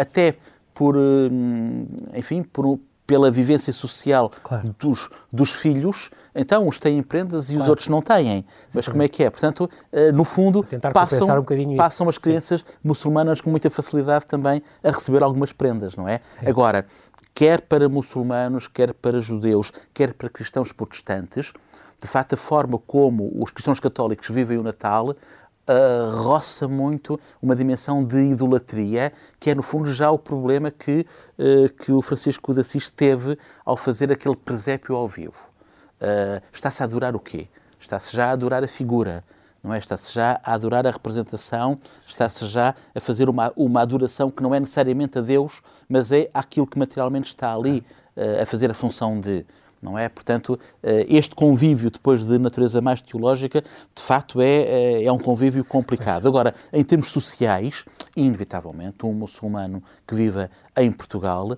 até 0.00 0.36
por, 0.74 0.96
enfim, 2.14 2.42
por, 2.42 2.78
pela 3.06 3.30
vivência 3.30 3.72
social 3.72 4.30
claro. 4.42 4.74
dos, 4.78 5.08
dos 5.32 5.52
filhos, 5.52 6.10
então 6.34 6.66
uns 6.66 6.78
têm 6.78 7.02
prendas 7.02 7.48
e 7.48 7.52
claro. 7.52 7.62
os 7.62 7.68
outros 7.68 7.88
não 7.88 8.02
têm. 8.02 8.44
Mas 8.74 8.88
como 8.88 9.02
é 9.02 9.08
que 9.08 9.22
é? 9.22 9.30
Portanto, 9.30 9.70
eh, 9.92 10.10
no 10.10 10.24
fundo, 10.24 10.66
passam, 10.92 11.28
um 11.38 11.76
passam 11.76 12.08
as 12.08 12.18
crianças 12.18 12.60
Sim. 12.60 12.66
muçulmanas 12.82 13.40
com 13.40 13.50
muita 13.50 13.70
facilidade 13.70 14.26
também 14.26 14.62
a 14.82 14.90
receber 14.90 15.22
algumas 15.22 15.52
prendas, 15.52 15.94
não 15.94 16.08
é? 16.08 16.20
Sim. 16.32 16.48
Agora, 16.48 16.86
quer 17.34 17.60
para 17.60 17.88
muçulmanos, 17.88 18.68
quer 18.68 18.94
para 18.94 19.20
judeus, 19.20 19.72
quer 19.92 20.14
para 20.14 20.28
cristãos 20.28 20.72
protestantes, 20.72 21.52
de 22.00 22.08
facto, 22.08 22.34
a 22.34 22.36
forma 22.36 22.78
como 22.78 23.32
os 23.34 23.50
cristãos 23.50 23.80
católicos 23.80 24.28
vivem 24.28 24.58
o 24.58 24.62
Natal 24.62 25.14
uh, 25.68 26.22
roça 26.22 26.68
muito 26.68 27.18
uma 27.40 27.56
dimensão 27.56 28.04
de 28.04 28.32
idolatria, 28.32 29.12
que 29.38 29.50
é 29.50 29.54
no 29.54 29.62
fundo 29.62 29.92
já 29.92 30.10
o 30.10 30.18
problema 30.18 30.70
que, 30.70 31.06
uh, 31.38 31.72
que 31.72 31.92
o 31.92 32.02
Francisco 32.02 32.52
de 32.54 32.60
Assis 32.60 32.90
teve 32.90 33.38
ao 33.64 33.76
fazer 33.76 34.10
aquele 34.12 34.36
presépio 34.36 34.94
ao 34.94 35.08
vivo. 35.08 35.48
Uh, 36.00 36.42
Está-se 36.52 36.82
a 36.82 36.86
adorar 36.86 37.14
o 37.14 37.20
quê? 37.20 37.48
Está-se 37.78 38.14
já 38.16 38.26
a 38.26 38.30
adorar 38.32 38.64
a 38.64 38.68
figura, 38.68 39.24
não 39.62 39.72
é? 39.72 39.78
Está-se 39.78 40.12
já 40.12 40.40
a 40.42 40.54
adorar 40.54 40.86
a 40.86 40.90
representação, 40.90 41.76
está-se 42.06 42.46
já 42.46 42.74
a 42.94 43.00
fazer 43.00 43.28
uma, 43.28 43.52
uma 43.56 43.82
adoração 43.82 44.30
que 44.30 44.42
não 44.42 44.54
é 44.54 44.60
necessariamente 44.60 45.18
a 45.18 45.20
Deus, 45.20 45.62
mas 45.88 46.12
é 46.12 46.30
aquilo 46.32 46.66
que 46.66 46.78
materialmente 46.78 47.28
está 47.28 47.54
ali 47.54 47.84
a 48.40 48.46
fazer 48.46 48.70
a 48.70 48.74
função 48.74 49.20
de 49.20 49.44
não 49.84 49.98
é? 49.98 50.08
Portanto, 50.08 50.58
eh, 50.82 51.06
este 51.08 51.34
convívio, 51.34 51.90
depois 51.90 52.24
de 52.24 52.38
natureza 52.38 52.80
mais 52.80 53.00
teológica, 53.02 53.62
de 53.94 54.02
facto 54.02 54.40
é, 54.40 54.46
eh, 54.46 55.04
é 55.04 55.12
um 55.12 55.18
convívio 55.18 55.62
complicado. 55.64 56.26
Agora, 56.26 56.54
em 56.72 56.82
termos 56.82 57.08
sociais, 57.08 57.84
inevitavelmente, 58.16 59.04
um 59.04 59.12
muçulmano 59.12 59.82
que 60.06 60.14
viva 60.14 60.50
em 60.76 60.90
Portugal 60.90 61.56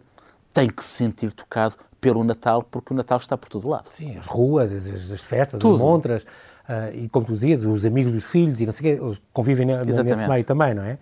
tem 0.53 0.69
que 0.69 0.85
se 0.85 0.91
sentir 0.91 1.33
tocado 1.33 1.77
pelo 2.01 2.25
Natal, 2.25 2.63
porque 2.63 2.93
o 2.93 2.97
Natal 2.97 3.19
está 3.19 3.37
por 3.37 3.49
todo 3.49 3.69
lado. 3.69 3.91
Sim, 3.93 4.17
as 4.19 4.27
ruas, 4.27 4.73
as, 4.73 5.11
as 5.11 5.23
festas, 5.23 5.61
Tudo. 5.61 5.77
as 5.77 5.81
montras, 5.81 6.23
uh, 6.23 6.95
e 6.95 7.09
como 7.09 7.27
tu 7.27 7.33
dizias, 7.33 7.65
os 7.65 7.87
amigos 7.87 8.13
dos 8.13 8.25
filhos, 8.25 8.61
e 8.61 8.67
não 8.67 8.73
sei 8.73 8.95
o 8.95 8.97
quê, 8.97 9.03
eles 9.03 9.21
convivem 9.33 9.67
nesse 9.67 10.27
meio 10.27 10.45
também, 10.45 10.75
não 10.75 10.83
é? 10.83 10.99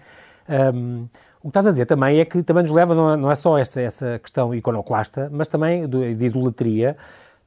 Um, 0.74 1.06
o 1.44 1.48
que 1.48 1.50
estás 1.50 1.66
a 1.66 1.70
dizer 1.72 1.84
também 1.84 2.20
é 2.20 2.24
que 2.24 2.42
também 2.42 2.62
nos 2.62 2.72
leva, 2.72 2.94
não 2.94 3.10
é, 3.10 3.16
não 3.18 3.30
é 3.30 3.34
só 3.34 3.58
essa, 3.58 3.78
essa 3.78 4.18
questão 4.18 4.54
iconoclasta, 4.54 5.28
mas 5.30 5.46
também 5.46 5.86
de, 5.86 6.24
idolatria, 6.24 6.96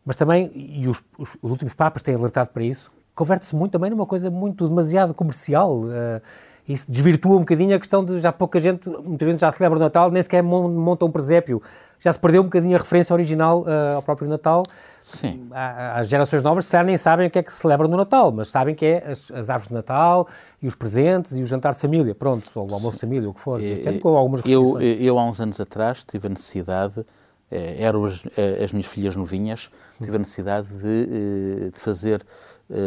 mas 0.05 0.15
também, 0.15 0.51
e 0.53 0.87
os, 0.87 1.03
os, 1.17 1.35
os, 1.41 1.49
últimos 1.49 1.73
Papas 1.73 2.03
têm 2.03 2.13
alertado 2.13 2.51
para 2.51 2.63
isso, 2.63 2.91
converte-se 3.15 3.55
muito 3.55 3.71
também 3.71 3.89
numa 3.89 4.05
coisa 4.05 4.29
muito 4.29 4.69
demasiado 4.69 5.15
comercial. 5.15 5.79
Uh, 5.79 6.21
isso 6.67 6.91
desvirtua 6.91 7.37
um 7.37 7.39
bocadinho 7.39 7.75
a 7.75 7.79
questão 7.79 8.03
de 8.03 8.19
já 8.19 8.31
pouca 8.31 8.59
gente, 8.59 8.89
muitas 8.89 9.25
vezes 9.25 9.41
já 9.41 9.51
celebra 9.51 9.77
o 9.77 9.81
Natal, 9.81 10.11
nem 10.11 10.21
sequer 10.21 10.43
monta 10.43 11.05
um 11.05 11.11
presépio. 11.11 11.61
Já 11.99 12.11
se 12.11 12.19
perdeu 12.19 12.41
um 12.41 12.45
bocadinho 12.45 12.75
a 12.75 12.79
referência 12.79 13.13
original 13.13 13.61
uh, 13.61 13.95
ao 13.95 14.03
próprio 14.03 14.27
Natal. 14.27 14.63
Sim. 15.01 15.47
As 15.51 16.07
gerações 16.09 16.43
novas, 16.43 16.65
se 16.65 16.71
calhar, 16.71 16.85
nem 16.85 16.97
sabem 16.97 17.27
o 17.27 17.31
que 17.31 17.39
é 17.39 17.43
que 17.43 17.51
se 17.51 17.59
celebra 17.59 17.87
no 17.87 17.95
Natal, 17.95 18.31
mas 18.31 18.49
sabem 18.49 18.75
que 18.75 18.85
é 18.85 19.03
as, 19.09 19.31
as 19.31 19.49
árvores 19.49 19.69
de 19.69 19.73
Natal 19.73 20.27
e 20.61 20.67
os 20.67 20.75
presentes 20.75 21.37
e 21.37 21.41
o 21.41 21.45
jantar 21.45 21.73
de 21.73 21.79
família, 21.79 22.13
pronto, 22.13 22.51
ou 22.53 22.69
o 22.69 22.73
almoço 22.73 22.97
de 22.97 23.01
família, 23.01 23.29
o 23.29 23.33
que 23.33 23.39
for. 23.39 23.63
E, 23.63 23.99
com 23.99 24.17
algumas 24.17 24.41
eu, 24.45 24.79
eu, 24.81 25.17
há 25.17 25.25
uns 25.25 25.39
anos 25.39 25.59
atrás, 25.59 26.03
tive 26.05 26.27
a 26.27 26.29
necessidade 26.29 27.05
eram 27.49 28.05
as, 28.05 28.21
eh, 28.37 28.63
as, 28.63 28.71
minhas 28.71 28.87
filhas 28.87 29.15
novinhas, 29.15 29.69
tive 29.97 30.15
a 30.15 30.19
necessidade 30.19 30.67
de, 30.67 31.71
de 31.71 31.79
fazer 31.79 32.25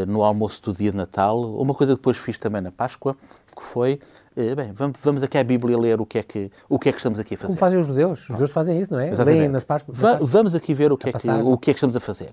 no 0.06 0.22
almoço 0.22 0.62
do 0.62 0.74
dia 0.74 0.90
de 0.90 0.96
Natal, 0.98 1.40
uma 1.58 1.72
coisa 1.72 1.94
que 1.94 2.00
depois 2.00 2.18
fiz 2.18 2.36
também 2.36 2.60
na 2.60 2.70
Páscoa, 2.70 3.16
que 3.56 3.62
foi, 3.62 3.98
bem, 4.36 4.72
vamos, 4.74 5.00
vamos 5.02 5.22
aqui 5.22 5.38
à 5.38 5.42
Bíblia 5.42 5.78
ler 5.78 5.98
o 6.02 6.04
que, 6.04 6.18
é 6.18 6.22
que, 6.22 6.50
o 6.68 6.78
que 6.78 6.90
é 6.90 6.92
que 6.92 6.98
estamos 6.98 7.18
aqui 7.18 7.32
a 7.34 7.38
fazer. 7.38 7.46
Como 7.46 7.58
fazem 7.58 7.78
os 7.78 7.86
judeus, 7.86 8.20
os 8.20 8.26
judeus 8.26 8.50
fazem 8.50 8.78
isso, 8.78 8.92
não 8.92 9.00
é? 9.00 9.08
Exatamente. 9.08 9.38
Leem 9.38 9.48
nas 9.48 9.64
Páscoas. 9.64 9.96
Va 9.98 10.18
vamos 10.20 10.54
aqui 10.54 10.74
ver 10.74 10.92
o 10.92 10.98
que, 10.98 11.08
é 11.08 11.12
que, 11.12 11.30
o 11.30 11.56
que 11.56 11.70
é 11.70 11.72
que 11.72 11.78
estamos 11.78 11.96
a 11.96 12.00
fazer. 12.00 12.32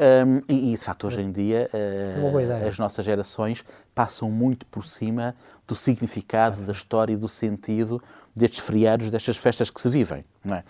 Um, 0.00 0.40
e, 0.48 0.72
e, 0.72 0.78
de 0.78 0.82
facto, 0.82 1.06
hoje 1.06 1.20
em 1.20 1.30
dia, 1.30 1.68
uh, 1.74 2.66
as 2.66 2.78
nossas 2.78 3.04
gerações 3.04 3.62
passam 3.94 4.30
muito 4.30 4.64
por 4.64 4.86
cima 4.86 5.36
do 5.68 5.74
significado, 5.74 6.62
da 6.62 6.72
história 6.72 7.12
e 7.12 7.16
do 7.16 7.28
sentido 7.28 8.02
destes 8.34 8.60
feriados, 8.60 9.10
destas 9.10 9.36
festas 9.36 9.68
que 9.68 9.78
se 9.78 9.90
vivem. 9.90 10.24
É? 10.50 10.62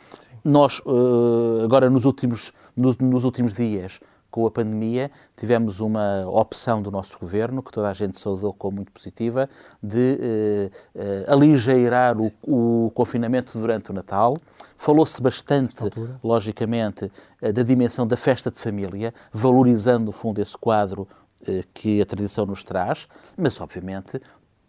Nós, 0.42 0.80
uh, 0.80 1.62
agora, 1.62 1.88
nos 1.88 2.04
últimos, 2.06 2.52
no, 2.76 2.96
nos 2.98 3.22
últimos 3.22 3.54
dias, 3.54 4.00
com 4.30 4.46
a 4.46 4.50
pandemia, 4.50 5.10
tivemos 5.36 5.80
uma 5.80 6.24
opção 6.26 6.80
do 6.80 6.90
nosso 6.90 7.18
governo, 7.18 7.62
que 7.62 7.72
toda 7.72 7.88
a 7.88 7.92
gente 7.92 8.18
saudou 8.18 8.52
como 8.52 8.76
muito 8.76 8.92
positiva, 8.92 9.48
de 9.82 10.18
eh, 10.20 10.70
eh, 10.94 11.24
aligeirar 11.26 12.16
o, 12.18 12.32
o, 12.42 12.90
confinamento 12.94 13.58
durante 13.58 13.90
o 13.90 13.94
Natal. 13.94 14.36
Falou-se 14.76 15.20
bastante, 15.20 15.76
logicamente, 16.22 17.10
eh, 17.42 17.52
da 17.52 17.62
dimensão 17.62 18.06
da 18.06 18.16
festa 18.16 18.50
de 18.50 18.58
família, 18.58 19.12
valorizando, 19.32 20.06
no 20.06 20.12
fundo, 20.12 20.40
esse 20.40 20.56
quadro 20.56 21.06
eh, 21.46 21.64
que 21.72 22.02
a 22.02 22.04
tradição 22.04 22.44
nos 22.44 22.62
traz, 22.62 23.08
mas, 23.34 23.58
obviamente, 23.62 24.20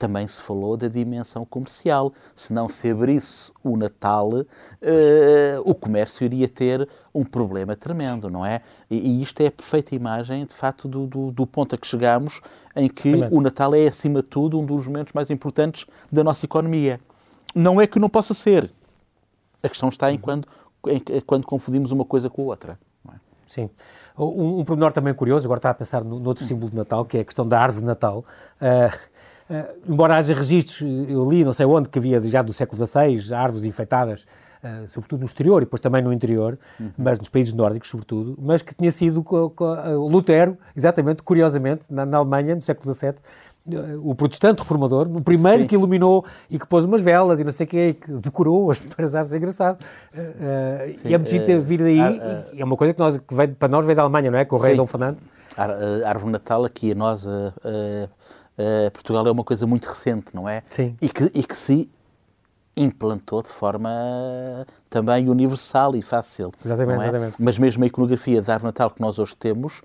também 0.01 0.27
se 0.27 0.41
falou 0.41 0.75
da 0.75 0.87
dimensão 0.87 1.45
comercial. 1.45 2.11
Se 2.35 2.51
não 2.51 2.67
se 2.67 2.89
abrisse 2.89 3.53
o 3.63 3.77
Natal, 3.77 4.29
uh, 4.29 4.45
o 5.63 5.75
comércio 5.75 6.25
iria 6.25 6.47
ter 6.47 6.89
um 7.13 7.23
problema 7.23 7.75
tremendo, 7.75 8.27
não 8.27 8.43
é? 8.43 8.63
E, 8.89 8.97
e 8.97 9.21
isto 9.21 9.41
é 9.41 9.47
a 9.47 9.51
perfeita 9.51 9.93
imagem, 9.93 10.43
de 10.47 10.55
facto, 10.55 10.87
do, 10.87 11.05
do, 11.05 11.31
do 11.31 11.45
ponto 11.45 11.75
a 11.75 11.77
que 11.77 11.85
chegamos, 11.85 12.41
em 12.75 12.89
que 12.89 13.13
o 13.29 13.39
Natal 13.41 13.75
é, 13.75 13.87
acima 13.87 14.23
de 14.23 14.27
tudo, 14.27 14.59
um 14.59 14.65
dos 14.65 14.87
momentos 14.87 15.13
mais 15.13 15.29
importantes 15.29 15.85
da 16.11 16.23
nossa 16.23 16.47
economia. 16.47 16.99
Não 17.53 17.79
é 17.79 17.85
que 17.85 17.99
não 17.99 18.09
possa 18.09 18.33
ser. 18.33 18.71
A 19.61 19.69
questão 19.69 19.89
está 19.89 20.11
em 20.11 20.15
uhum. 20.15 20.21
quando, 20.21 20.47
em, 20.87 21.21
quando 21.21 21.45
confundimos 21.45 21.91
uma 21.91 22.05
coisa 22.05 22.27
com 22.27 22.41
a 22.41 22.45
outra. 22.45 22.79
É? 23.07 23.13
Sim. 23.45 23.69
Um, 24.17 24.61
um 24.61 24.65
pormenor 24.65 24.91
também 24.91 25.13
curioso, 25.13 25.45
agora 25.45 25.59
está 25.59 25.69
a 25.69 25.75
pensar 25.75 26.03
no, 26.03 26.19
no 26.19 26.27
outro 26.27 26.43
símbolo 26.43 26.71
de 26.71 26.75
Natal, 26.75 27.05
que 27.05 27.19
é 27.19 27.21
a 27.21 27.23
questão 27.23 27.47
da 27.47 27.61
árvore 27.61 27.81
de 27.81 27.87
Natal. 27.87 28.25
Uh, 28.59 29.10
Uh, 29.51 29.91
embora 29.91 30.15
haja 30.15 30.33
registros, 30.33 30.81
eu 31.09 31.29
li 31.29 31.43
não 31.43 31.51
sei 31.51 31.65
onde, 31.65 31.89
que 31.89 31.99
havia 31.99 32.23
já 32.23 32.41
do 32.41 32.53
século 32.53 32.85
XVI 32.85 33.33
árvores 33.33 33.65
enfeitadas, 33.65 34.25
uh, 34.63 34.87
sobretudo 34.87 35.19
no 35.19 35.25
exterior 35.25 35.61
e 35.61 35.65
depois 35.65 35.81
também 35.81 36.01
no 36.01 36.13
interior, 36.13 36.57
uhum. 36.79 36.89
mas 36.97 37.19
nos 37.19 37.27
países 37.27 37.51
nórdicos 37.51 37.89
sobretudo, 37.89 38.37
mas 38.41 38.61
que 38.61 38.73
tinha 38.73 38.89
sido 38.89 39.19
uh, 39.19 40.07
Lutero, 40.07 40.57
exatamente, 40.73 41.21
curiosamente, 41.21 41.83
na, 41.89 42.05
na 42.05 42.19
Alemanha, 42.19 42.55
no 42.55 42.61
século 42.61 42.93
XVII, 42.93 43.15
o 44.01 44.15
protestante 44.15 44.59
reformador, 44.59 45.05
o 45.07 45.21
primeiro 45.21 45.63
Sim. 45.63 45.67
que 45.67 45.75
iluminou 45.75 46.25
e 46.49 46.57
que 46.57 46.65
pôs 46.65 46.85
umas 46.85 47.01
velas 47.01 47.41
e 47.41 47.43
não 47.43 47.51
sei 47.51 47.65
o 47.65 47.69
quê, 47.69 47.95
que 47.99 48.09
decorou 48.13 48.71
as 48.71 48.79
primeiras 48.79 49.13
árvores, 49.13 49.33
é 49.33 49.37
engraçado. 49.37 49.83
Uh, 50.15 51.07
e 51.09 51.13
é 51.13 51.17
muito 51.17 51.29
giro 51.29 51.61
vir 51.61 51.79
daí, 51.79 51.99
é 52.57 52.63
uma 52.63 52.77
coisa 52.77 52.93
que, 52.93 52.99
nós, 52.99 53.17
que 53.17 53.35
vem, 53.35 53.49
para 53.49 53.67
nós 53.67 53.85
veio 53.85 53.97
da 53.97 54.03
Alemanha, 54.03 54.31
não 54.31 54.39
é? 54.39 54.45
Com 54.45 54.55
o 54.55 54.59
rei 54.59 54.77
Dom 54.77 54.87
Fernando. 54.87 55.17
A 55.57 56.07
árvore 56.07 56.31
Natal 56.31 56.63
aqui 56.63 56.93
a 56.93 56.95
nós, 56.95 57.27
uh, 58.57 58.91
Portugal 58.91 59.27
é 59.27 59.31
uma 59.31 59.43
coisa 59.43 59.65
muito 59.67 59.85
recente, 59.85 60.27
não 60.33 60.47
é? 60.47 60.63
Sim. 60.69 60.95
E 61.01 61.09
que, 61.09 61.25
e 61.33 61.43
que 61.43 61.55
se 61.55 61.89
implantou 62.75 63.41
de 63.43 63.49
forma 63.49 63.89
também 64.89 65.29
universal 65.29 65.95
e 65.95 66.01
fácil. 66.01 66.51
Exatamente, 66.63 66.99
é? 66.99 67.03
exatamente. 67.03 67.41
Mas 67.41 67.57
mesmo 67.57 67.83
a 67.83 67.87
iconografia 67.87 68.41
da 68.41 68.53
árvore 68.53 68.67
natal 68.69 68.89
que 68.91 69.01
nós 69.01 69.19
hoje 69.19 69.35
temos 69.35 69.81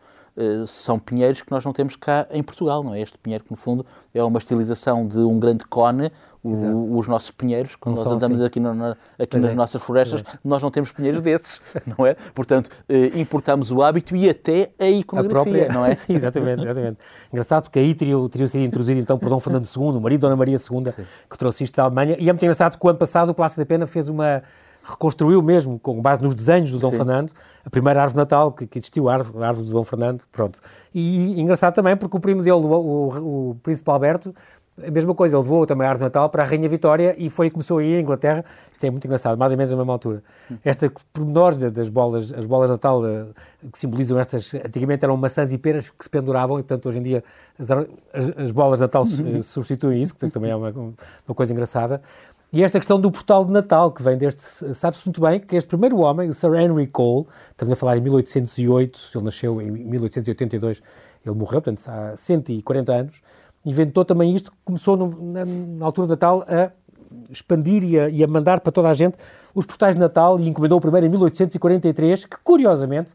são 0.67 0.99
pinheiros 0.99 1.43
que 1.43 1.51
nós 1.51 1.65
não 1.65 1.73
temos 1.73 1.97
cá 1.97 2.27
em 2.31 2.43
Portugal, 2.43 2.83
não 2.83 2.95
é? 2.95 3.01
Este 3.01 3.17
pinheiro 3.19 3.45
que, 3.45 3.51
no 3.51 3.57
fundo, 3.57 3.87
é 4.13 4.23
uma 4.23 4.39
estilização 4.39 5.07
de 5.07 5.19
um 5.19 5.39
grande 5.39 5.65
cone 5.65 6.11
o, 6.47 6.99
os 6.99 7.09
nossos 7.09 7.31
pinheiros, 7.31 7.75
quando 7.77 7.97
não 7.97 8.05
nós 8.05 8.13
andamos 8.13 8.39
assim. 8.39 8.47
aqui, 8.47 8.61
no, 8.61 8.75
na, 8.75 8.97
aqui 9.19 9.37
nas 9.37 9.51
é. 9.51 9.55
nossas 9.55 9.83
florestas, 9.83 10.21
é. 10.21 10.39
nós 10.45 10.63
não 10.63 10.71
temos 10.71 10.93
pinheiros 10.93 11.21
desses, 11.21 11.61
não 11.87 12.07
é? 12.07 12.15
Portanto, 12.35 12.71
eh, 12.89 13.19
importamos 13.19 13.73
o 13.73 13.83
hábito 13.83 14.15
e 14.15 14.29
até 14.29 14.71
a 14.79 14.87
iconografia, 14.87 15.65
a 15.65 15.67
própria... 15.67 15.73
não 15.73 15.85
é? 15.85 15.95
Sim, 15.97 16.15
exatamente, 16.15 16.63
exatamente. 16.63 16.99
Engraçado 17.33 17.65
porque 17.65 17.79
aí 17.79 17.95
teria, 17.95 18.17
teria 18.31 18.47
sido 18.47 18.65
introduzido 18.65 19.01
então 19.01 19.19
por 19.19 19.29
Dom 19.29 19.41
Fernando 19.41 19.67
II, 19.67 19.83
o 19.83 20.01
marido 20.01 20.21
de 20.21 20.23
Dona 20.23 20.37
Maria 20.37 20.57
II, 20.57 20.93
Sim. 20.93 21.05
que 21.29 21.39
trouxe 21.39 21.65
isto 21.65 21.77
da 21.77 21.85
Alemanha, 21.85 22.17
e 22.19 22.29
é 22.29 22.33
muito 22.33 22.43
engraçado 22.43 22.79
que 22.79 22.87
o 22.87 22.89
ano 22.89 22.99
passado 22.99 23.31
o 23.31 23.35
Palácio 23.35 23.59
da 23.59 23.67
Pena 23.67 23.87
fez 23.87 24.09
uma 24.09 24.43
reconstruiu 24.89 25.43
mesmo, 25.43 25.79
com 25.79 26.01
base 26.01 26.23
nos 26.23 26.35
desenhos 26.35 26.71
do 26.71 26.79
Dom 26.79 26.91
Sim. 26.91 26.97
Fernando, 26.97 27.33
a 27.65 27.71
primeira 27.71 28.03
árvore 28.03 28.19
Natal 28.19 28.53
que, 28.53 28.67
que 28.67 28.79
existiu, 28.79 29.09
a 29.09 29.15
árvore, 29.15 29.45
a 29.45 29.49
árvore 29.49 29.67
do 29.67 29.73
Dom 29.73 29.85
Fernando, 29.85 30.23
pronto. 30.31 30.61
E, 30.95 31.35
e 31.35 31.41
engraçado 31.41 31.75
também 31.75 31.97
porque 31.97 32.17
o 32.17 32.21
primo 32.21 32.43
dele, 32.43 32.57
o, 32.57 32.67
o, 32.67 33.51
o 33.51 33.55
Príncipe 33.63 33.91
Alberto, 33.91 34.35
a 34.85 34.91
mesma 34.91 35.15
coisa, 35.15 35.37
ele 35.37 35.43
levou 35.43 35.67
também 35.67 35.89
a 35.89 35.95
de 35.95 36.01
Natal 36.01 36.29
para 36.29 36.43
a 36.43 36.47
Rainha 36.47 36.69
Vitória 36.69 37.15
e 37.17 37.31
foi 37.31 37.51
começou 37.51 37.79
aí 37.79 37.95
em 37.95 38.01
Inglaterra. 38.01 38.45
Isto 38.71 38.85
é 38.85 38.91
muito 38.91 39.07
engraçado, 39.07 39.39
mais 39.39 39.51
ou 39.51 39.57
menos 39.57 39.71
na 39.71 39.77
mesma 39.79 39.93
altura. 39.93 40.23
Esta 40.63 40.93
pormenores 41.15 41.59
das 41.73 41.89
bolas, 41.89 42.31
as 42.33 42.45
bolas 42.45 42.69
Natal 42.69 43.01
uh, 43.01 43.33
que 43.73 43.79
simbolizam 43.79 44.19
estas, 44.19 44.53
antigamente 44.55 45.03
eram 45.03 45.17
maçãs 45.17 45.51
e 45.53 45.59
peras 45.59 45.89
que 45.89 46.05
se 46.05 46.11
penduravam 46.11 46.59
e, 46.59 46.63
portanto, 46.63 46.87
hoje 46.91 47.01
em 47.01 47.03
dia 47.03 47.25
as, 47.59 47.71
as, 47.71 48.29
as 48.37 48.51
bolas 48.51 48.81
Natal 48.81 49.05
uhum. 49.05 49.43
substituem 49.43 50.03
isso, 50.03 50.15
que 50.15 50.29
também 50.29 50.51
é 50.51 50.57
uma, 50.57 50.71
uma 50.71 51.35
coisa 51.35 51.53
engraçada. 51.53 52.03
E 52.53 52.63
esta 52.63 52.79
questão 52.79 53.01
do 53.01 53.11
postal 53.11 53.45
de 53.45 53.53
Natal, 53.53 53.91
que 53.91 54.03
vem 54.03 54.17
deste. 54.17 54.73
Sabe-se 54.73 55.05
muito 55.05 55.21
bem 55.21 55.41
que 55.41 55.57
este 55.57 55.67
primeiro 55.69 55.99
homem, 55.99 56.29
o 56.29 56.33
Sir 56.33 56.55
Henry 56.55 56.87
Cole, 56.87 57.27
estamos 57.51 57.73
a 57.73 57.77
falar 57.77 57.99
em 57.99 58.01
1808, 58.01 59.01
ele 59.15 59.25
nasceu 59.25 59.61
em 59.61 59.71
1882, 59.71 60.83
ele 61.25 61.35
morreu, 61.35 61.61
portanto, 61.61 61.83
há 61.89 62.17
140 62.17 62.93
anos, 62.93 63.21
inventou 63.65 64.05
também 64.05 64.35
isto, 64.35 64.53
começou 64.65 64.97
no, 64.97 65.33
na, 65.33 65.45
na, 65.45 65.85
altura 65.85 66.07
do 66.07 66.11
Natal 66.11 66.45
a 66.47 66.71
expandir 67.31 67.83
e 67.83 67.99
a, 67.99 68.09
e 68.09 68.23
a, 68.23 68.27
mandar 68.29 68.61
para 68.61 68.71
toda 68.71 68.89
a 68.89 68.95
gente 68.95 69.19
os 69.53 69.67
postais 69.67 69.97
de 69.97 70.01
Natal 70.01 70.39
e 70.39 70.49
encomendou 70.49 70.79
o 70.79 70.81
primeiro 70.81 71.07
em 71.07 71.11
1843, 71.11 72.27
que 72.27 72.37
curiosamente 72.45 73.13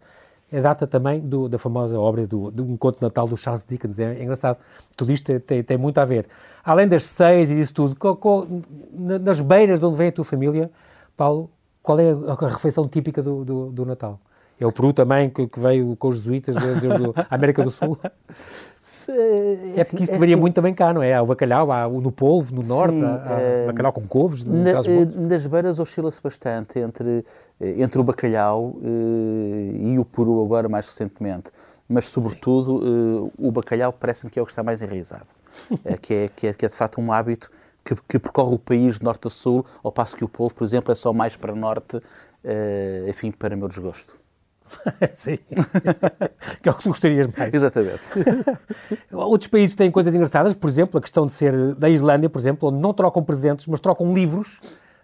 é 0.51 0.59
data 0.59 0.85
também 0.85 1.19
do, 1.19 1.47
da 1.47 1.57
famosa 1.57 1.97
obra 1.97 2.27
do, 2.27 2.51
do 2.51 2.63
Um 2.63 2.75
Conto 2.75 2.97
de 2.97 3.03
Natal 3.03 3.27
do 3.27 3.37
Charles 3.37 3.63
Dickens. 3.63 3.99
É, 3.99 4.15
é 4.15 4.23
engraçado. 4.23 4.57
Tudo 4.97 5.11
isto 5.11 5.39
tem, 5.39 5.63
tem, 5.63 5.77
muito 5.77 5.97
a 5.99 6.05
ver. 6.05 6.27
Além 6.63 6.87
das 6.87 7.05
seis 7.05 7.49
e 7.49 7.55
disso 7.55 7.73
tudo, 7.73 7.95
co, 7.95 8.15
co, 8.15 8.47
nas 8.93 9.39
beiras 9.39 9.79
de 9.79 9.85
onde 9.85 9.97
vem 9.97 10.09
a 10.09 10.11
tua 10.11 10.25
família, 10.25 10.69
Paulo, 11.15 11.49
qual 11.81 11.99
é 11.99 12.11
a, 12.11 12.45
a 12.45 12.49
refeição 12.49 12.87
típica 12.87 13.21
do, 13.21 13.45
do, 13.45 13.71
do 13.71 13.85
Natal? 13.85 14.19
É 14.59 14.65
o 14.67 14.71
Peru 14.71 14.93
também, 14.93 15.27
que, 15.27 15.47
que 15.47 15.59
veio 15.59 15.95
com 15.95 16.09
os 16.09 16.17
jesuítas 16.17 16.55
desde, 16.55 16.87
a 17.15 17.25
América 17.35 17.63
do 17.63 17.71
Sul? 17.71 17.97
Se, 18.79 19.11
é 19.75 19.83
porque 19.83 20.03
isto 20.03 20.13
é 20.13 20.19
varia 20.19 20.35
assim, 20.35 20.41
muito 20.41 20.53
também 20.53 20.71
cá, 20.71 20.93
não 20.93 21.01
é? 21.01 21.15
Há 21.15 21.23
o 21.23 21.25
bacalhau, 21.25 21.71
há 21.71 21.87
o 21.87 21.99
no 21.99 22.11
polvo, 22.11 22.53
no 22.53 22.63
sim, 22.63 22.69
norte, 22.69 23.03
há, 23.03 23.23
há 23.25 23.39
é, 23.39 23.65
bacalhau 23.65 23.91
com 23.91 24.05
couves, 24.05 24.45
no 24.45 24.53
na, 24.53 24.73
Nas 25.29 25.47
beiras 25.47 25.79
oscila-se 25.79 26.21
bastante 26.21 26.77
entre, 26.77 27.25
entre 27.61 27.99
o 27.99 28.03
bacalhau 28.03 28.75
uh, 28.77 29.77
e 29.79 29.99
o 29.99 30.05
peru 30.05 30.43
agora 30.43 30.67
mais 30.67 30.85
recentemente. 30.85 31.51
Mas, 31.87 32.05
sobretudo, 32.05 32.77
uh, 32.77 33.33
o 33.37 33.51
bacalhau 33.51 33.93
parece-me 33.93 34.31
que 34.31 34.39
é 34.39 34.41
o 34.41 34.45
que 34.45 34.51
está 34.51 34.63
mais 34.63 34.81
enraizado. 34.81 35.27
que, 36.01 36.13
é, 36.13 36.29
que, 36.29 36.47
é, 36.47 36.53
que 36.53 36.65
é, 36.65 36.69
de 36.69 36.75
facto, 36.75 36.99
um 36.99 37.11
hábito 37.11 37.51
que, 37.83 37.95
que, 38.07 38.17
percorre 38.17 38.55
o 38.55 38.59
país 38.59 38.97
de 38.97 39.03
norte 39.03 39.27
a 39.27 39.29
sul, 39.29 39.65
ao 39.83 39.91
passo 39.91 40.15
que 40.15 40.23
o 40.23 40.29
polvo, 40.29 40.55
por 40.55 40.63
exemplo, 40.63 40.91
é 40.91 40.95
só 40.95 41.11
mais 41.11 41.35
para 41.35 41.53
norte, 41.53 41.97
uh, 41.97 43.09
enfim, 43.09 43.31
para 43.31 43.55
meu 43.55 43.67
desgosto. 43.67 44.19
Sim. 45.13 45.37
que 46.61 46.69
é 46.69 46.71
o 46.71 46.75
que 46.75 46.83
tu 46.83 46.89
gostarias 46.89 47.27
mais. 47.35 47.53
Exatamente. 47.53 48.01
Outros 49.11 49.49
países 49.49 49.75
têm 49.75 49.91
coisas 49.91 50.15
engraçadas, 50.15 50.55
por 50.55 50.69
exemplo, 50.69 50.97
a 50.97 51.01
questão 51.01 51.25
de 51.25 51.33
ser 51.33 51.75
da 51.75 51.89
Islândia, 51.89 52.29
por 52.29 52.39
exemplo, 52.39 52.69
onde 52.69 52.79
não 52.79 52.93
trocam 52.93 53.21
presentes, 53.23 53.67
mas 53.67 53.79
trocam 53.79 54.13
livros 54.13 54.61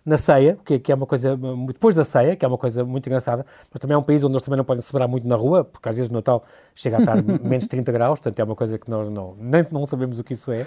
na 0.07 0.15
ceia, 0.15 0.57
que, 0.63 0.79
que, 0.79 0.89
é 0.89 0.95
uma 0.95 1.05
coisa, 1.05 1.37
depois 1.67 1.93
da 1.93 2.01
ceia, 2.01 2.33
que 2.37 2.45
é 2.45 2.47
uma 2.47 2.57
coisa 2.57 2.85
muito 2.85 3.07
engraçada, 3.07 3.45
mas 3.69 3.77
também 3.77 3.93
é 3.93 3.97
um 3.97 4.01
país 4.01 4.23
onde 4.23 4.31
nós 4.31 4.41
também 4.41 4.57
não 4.57 4.63
podem 4.63 4.81
celebrar 4.81 5.05
muito 5.05 5.27
na 5.27 5.35
rua, 5.35 5.65
porque 5.65 5.89
às 5.89 5.97
vezes 5.97 6.09
no 6.09 6.15
Natal 6.15 6.45
chega 6.73 6.95
a 6.95 6.99
estar 7.01 7.21
menos 7.43 7.67
30 7.67 7.91
graus, 7.91 8.17
portanto 8.17 8.39
é 8.39 8.43
uma 8.45 8.55
coisa 8.55 8.79
que 8.79 8.89
nós 8.89 9.09
não, 9.09 9.35
nem, 9.37 9.67
não 9.69 9.85
sabemos 9.85 10.17
o 10.17 10.23
que 10.23 10.31
isso 10.31 10.49
é. 10.49 10.65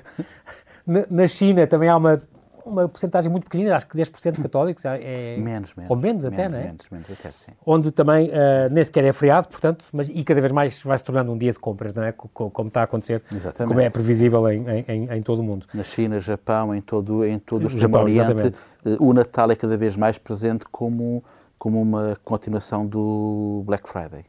Na, 0.87 1.07
na 1.11 1.27
China 1.27 1.67
também 1.67 1.89
há 1.89 1.97
uma 1.97 2.21
uma 2.65 2.89
porcentagem 2.89 3.31
muito 3.31 3.45
pequenina, 3.45 3.77
acho 3.77 3.87
que 3.87 3.97
10% 3.97 4.33
de 4.33 4.43
católicos. 4.43 4.85
É, 4.85 5.37
menos, 5.37 5.75
menos. 5.75 5.91
Ou 5.91 5.97
menos 5.97 6.25
até, 6.25 6.49
menos, 6.49 6.53
não 6.53 6.59
é? 6.59 6.65
Menos, 6.65 6.87
menos 6.91 7.11
até, 7.11 7.31
sim. 7.31 7.53
Onde 7.65 7.91
também 7.91 8.29
uh, 8.29 8.33
nem 8.71 8.85
sequer 8.85 9.05
é 9.05 9.13
feriado, 9.13 9.49
portanto, 9.49 9.85
mas, 9.93 10.09
e 10.09 10.23
cada 10.25 10.41
vez 10.41 10.53
mais 10.53 10.81
vai 10.83 10.97
se 10.97 11.05
tornando 11.05 11.33
um 11.33 11.39
dia 11.39 11.53
de 11.53 11.59
compras, 11.59 11.93
não 11.93 12.03
é? 12.03 12.13
Como, 12.13 12.51
como 12.51 12.69
está 12.69 12.81
a 12.81 12.85
acontecer, 12.85 13.23
exatamente. 13.35 13.69
como 13.69 13.81
é 13.81 13.91
previsível 13.91 14.49
em, 14.49 14.65
em, 14.89 15.13
em, 15.13 15.23
todo 15.23 15.41
o 15.41 15.43
mundo. 15.43 15.67
Na 15.75 15.83
China, 15.83 16.21
Japão, 16.21 16.75
em 16.75 16.81
todo, 16.81 17.25
em 17.25 17.39
todo 17.39 17.65
o 17.65 17.67
Extremo 17.67 17.99
Oriente, 17.99 18.49
uh, 18.85 19.05
o 19.05 19.13
Natal 19.13 19.51
é 19.51 19.57
cada 19.57 19.77
vez 19.77 19.97
mais 19.97 20.19
presente 20.19 20.65
como, 20.71 21.25
como 21.59 21.81
uma 21.81 22.17
continuação 22.25 22.87
do 22.87 23.63
Black 23.67 23.89
Friday. 23.89 24.25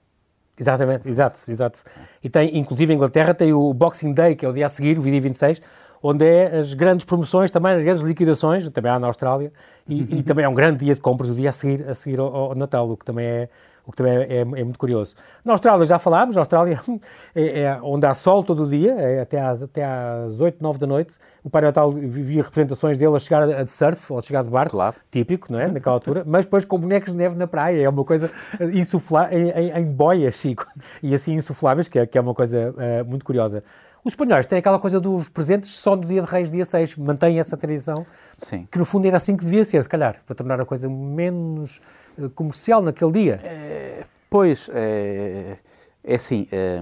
Exatamente, 0.62 1.10
exato, 1.10 1.39
exato. 1.50 1.80
E 2.24 2.30
tem, 2.30 2.56
inclusive, 2.56 2.94
a 2.94 2.96
Inglaterra 2.96 3.34
tem 3.34 3.52
o 3.52 3.74
Boxing 3.74 4.13
Day, 4.13 4.36
que 4.36 4.46
é 4.46 4.50
o 4.50 4.54
dia 4.54 4.67
a 4.67 4.70
seguir, 4.70 5.00
o 5.00 5.02
dia 5.02 5.20
26, 5.20 5.60
onde 6.02 6.26
é 6.26 6.58
as 6.58 6.74
grandes 6.74 7.06
promoções, 7.06 7.52
também 7.52 7.74
as 7.74 7.84
grandes 7.84 8.02
liquidações, 8.02 8.68
também 8.70 8.92
há 8.92 9.00
na 9.00 9.08
Austrália, 9.08 9.52
e, 9.88 10.20
e 10.20 10.24
também 10.24 10.46
é 10.46 10.50
um 10.50 10.54
grande 10.54 10.86
dia 10.86 10.96
de 10.96 11.02
compras 11.02 11.30
o 11.30 11.36
dia 11.36 11.50
a 11.50 11.54
seguir, 11.54 11.88
a 11.88 11.94
seguir 11.94 12.20
ao, 12.20 12.34
ao 12.34 12.56
Natal, 12.56 12.90
o 12.90 12.98
que 12.98 13.06
também 13.06 13.26
é, 13.26 13.50
o 13.86 13.92
que 13.92 13.98
também 13.98 14.14
é, 14.14 14.38
é, 14.38 14.40
é, 14.40 14.44
muito 14.44 14.78
curioso. 14.78 15.16
Na 15.44 15.54
Austrália 15.54 15.86
já 15.86 15.98
falámos, 16.00 16.38
a 16.38 16.42
Austrália 16.42 16.80
é, 17.36 17.62
é, 17.62 17.80
onde 17.82 18.06
há 18.06 18.14
sol 18.14 18.44
todo 18.44 18.64
o 18.64 18.70
dia, 18.70 18.94
é 18.94 19.22
até, 19.22 19.42
às, 19.42 19.64
até 19.64 19.84
às 19.84 20.40
8, 20.40 20.62
9 20.62 20.80
da 20.80 20.88
noite. 20.88 21.14
O 21.44 21.50
Pai 21.50 21.62
Natal 21.64 21.92
vivia 21.92 22.44
representações 22.44 22.98
dele 22.98 23.16
a 23.16 23.20
chegar 23.20 23.44
a 23.44 23.64
de 23.64 23.72
surf 23.72 24.14
ou 24.14 24.20
a 24.20 24.22
chegar 24.22 24.44
de 24.44 24.50
barco, 24.50 24.72
claro. 24.74 24.96
típico, 25.10 25.52
não 25.52 25.60
é? 25.60 25.68
Naquela 25.68 25.96
altura, 25.96 26.24
mas 26.26 26.46
depois 26.46 26.64
com 26.64 26.78
bonecos 26.78 27.12
de 27.12 27.18
neve 27.18 27.36
na 27.36 27.48
praia, 27.48 27.82
é 27.82 27.90
uma 27.90 28.06
coisa 28.06 28.30
insuflável, 28.74 29.38
em, 29.38 29.50
em, 29.50 29.78
em 29.80 29.92
boias, 29.92 30.36
Chico, 30.36 30.68
e 31.02 31.16
assim 31.16 31.34
insufláveis, 31.34 31.88
que 31.88 31.98
é, 31.98 32.06
que 32.06 32.18
é 32.18 32.22
uma 32.22 32.34
coisa 32.34 32.72
uh, 32.72 33.10
muito 33.10 33.26
curiosa. 33.26 33.64
Os 34.04 34.14
espanhóis 34.14 34.48
têm 34.48 34.58
aquela 34.58 34.80
coisa 34.80 35.00
dos 35.00 35.30
presentes 35.30 35.70
só 35.78 35.96
no 35.96 36.04
dia 36.04 36.22
de 36.22 36.28
Reis, 36.28 36.50
dia 36.50 36.66
6, 36.66 36.96
mantêm 36.96 37.38
essa 37.38 37.56
tradição, 37.56 38.06
Sim. 38.38 38.68
que 38.72 38.80
no 38.80 38.86
fundo 38.86 39.06
era 39.06 39.18
assim 39.18 39.38
que 39.38 39.44
devia 39.44 39.64
ser, 39.64 39.82
se 39.82 39.90
calhar, 39.90 40.18
para 40.26 40.36
tornar 40.36 40.60
a 40.60 40.66
coisa 40.66 40.90
menos 40.90 41.80
uh, 42.18 42.30
comercial 42.32 42.82
naquele 42.82 43.12
dia. 43.12 43.40
É, 43.44 44.04
pois, 44.28 44.70
é, 44.74 45.58
é 46.04 46.16
assim, 46.16 46.48
é, 46.52 46.82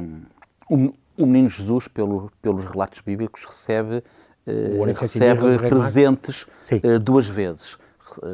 o, 0.70 0.94
o, 1.18 1.26
menino 1.26 1.50
Jesus, 1.50 1.90
pelo, 1.90 2.32
pelos 2.42 2.64
relatos 2.64 3.02
bíblicos, 3.02 3.44
recebe, 3.44 4.02
uh, 4.48 4.84
recebe 4.86 5.60
presentes 5.68 6.44
uh, 6.72 7.00
duas 7.00 7.28
vezes. 7.28 7.78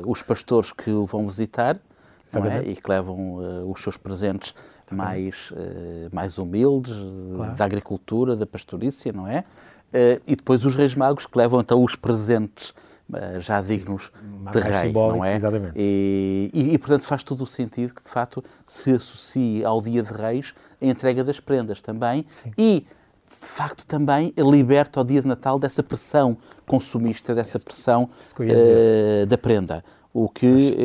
Os 0.06 0.22
pastores 0.22 0.72
que 0.72 0.90
o 0.90 1.06
vão 1.06 1.28
visitar 1.28 1.78
é? 2.34 2.70
e 2.70 2.76
que 2.76 2.90
levam 2.90 3.70
os 3.70 3.82
seus 3.82 3.98
presentes 3.98 4.56
mais, 4.94 5.52
uh, 5.52 6.14
mais 6.14 6.38
humildes, 6.38 6.96
claro. 7.36 7.56
da 7.56 7.66
agricultura, 7.66 8.36
da 8.36 8.46
pastorícia, 8.46 9.12
não 9.12 9.28
é? 9.28 9.40
Uh, 9.94 10.22
e 10.28 10.36
depois 10.36 10.66
os 10.66 10.76
reis 10.76 10.94
magos 10.94 11.26
que 11.26 11.38
levam 11.38 11.62
então 11.62 11.82
os 11.82 11.96
presentes 11.96 12.72
uh, 13.10 13.40
já 13.40 13.62
dignos 13.62 14.12
Sim, 14.14 14.52
de 14.52 14.60
rei, 14.60 14.92
não 14.92 15.24
é? 15.24 15.36
Exatamente. 15.36 15.74
E, 15.76 16.52
e, 16.54 16.74
e, 16.74 16.78
portanto 16.78 17.06
faz 17.06 17.24
todo 17.24 17.44
o 17.44 17.48
sentido 17.48 17.94
que 17.94 18.04
de 18.04 18.10
facto 18.10 18.44
se 18.68 18.92
associe 18.92 19.64
ao 19.64 19.82
dia 19.82 20.04
de 20.04 20.12
reis 20.12 20.54
a 20.82 20.86
entrega 20.86 21.24
das 21.24 21.40
prendas 21.40 21.82
também 21.82 22.26
Sim. 22.32 22.52
e 22.58 22.86
de 23.42 23.48
facto 23.48 23.86
também 23.86 24.34
liberta 24.38 25.00
o 25.00 25.04
dia 25.04 25.22
de 25.22 25.28
Natal 25.28 25.58
dessa 25.58 25.82
pressão 25.82 26.38
consumista, 26.68 27.34
dessa 27.34 27.60
pressão 27.60 28.10
da 29.28 29.38
prenda. 29.38 29.84
O 30.14 30.30
que 30.30 30.76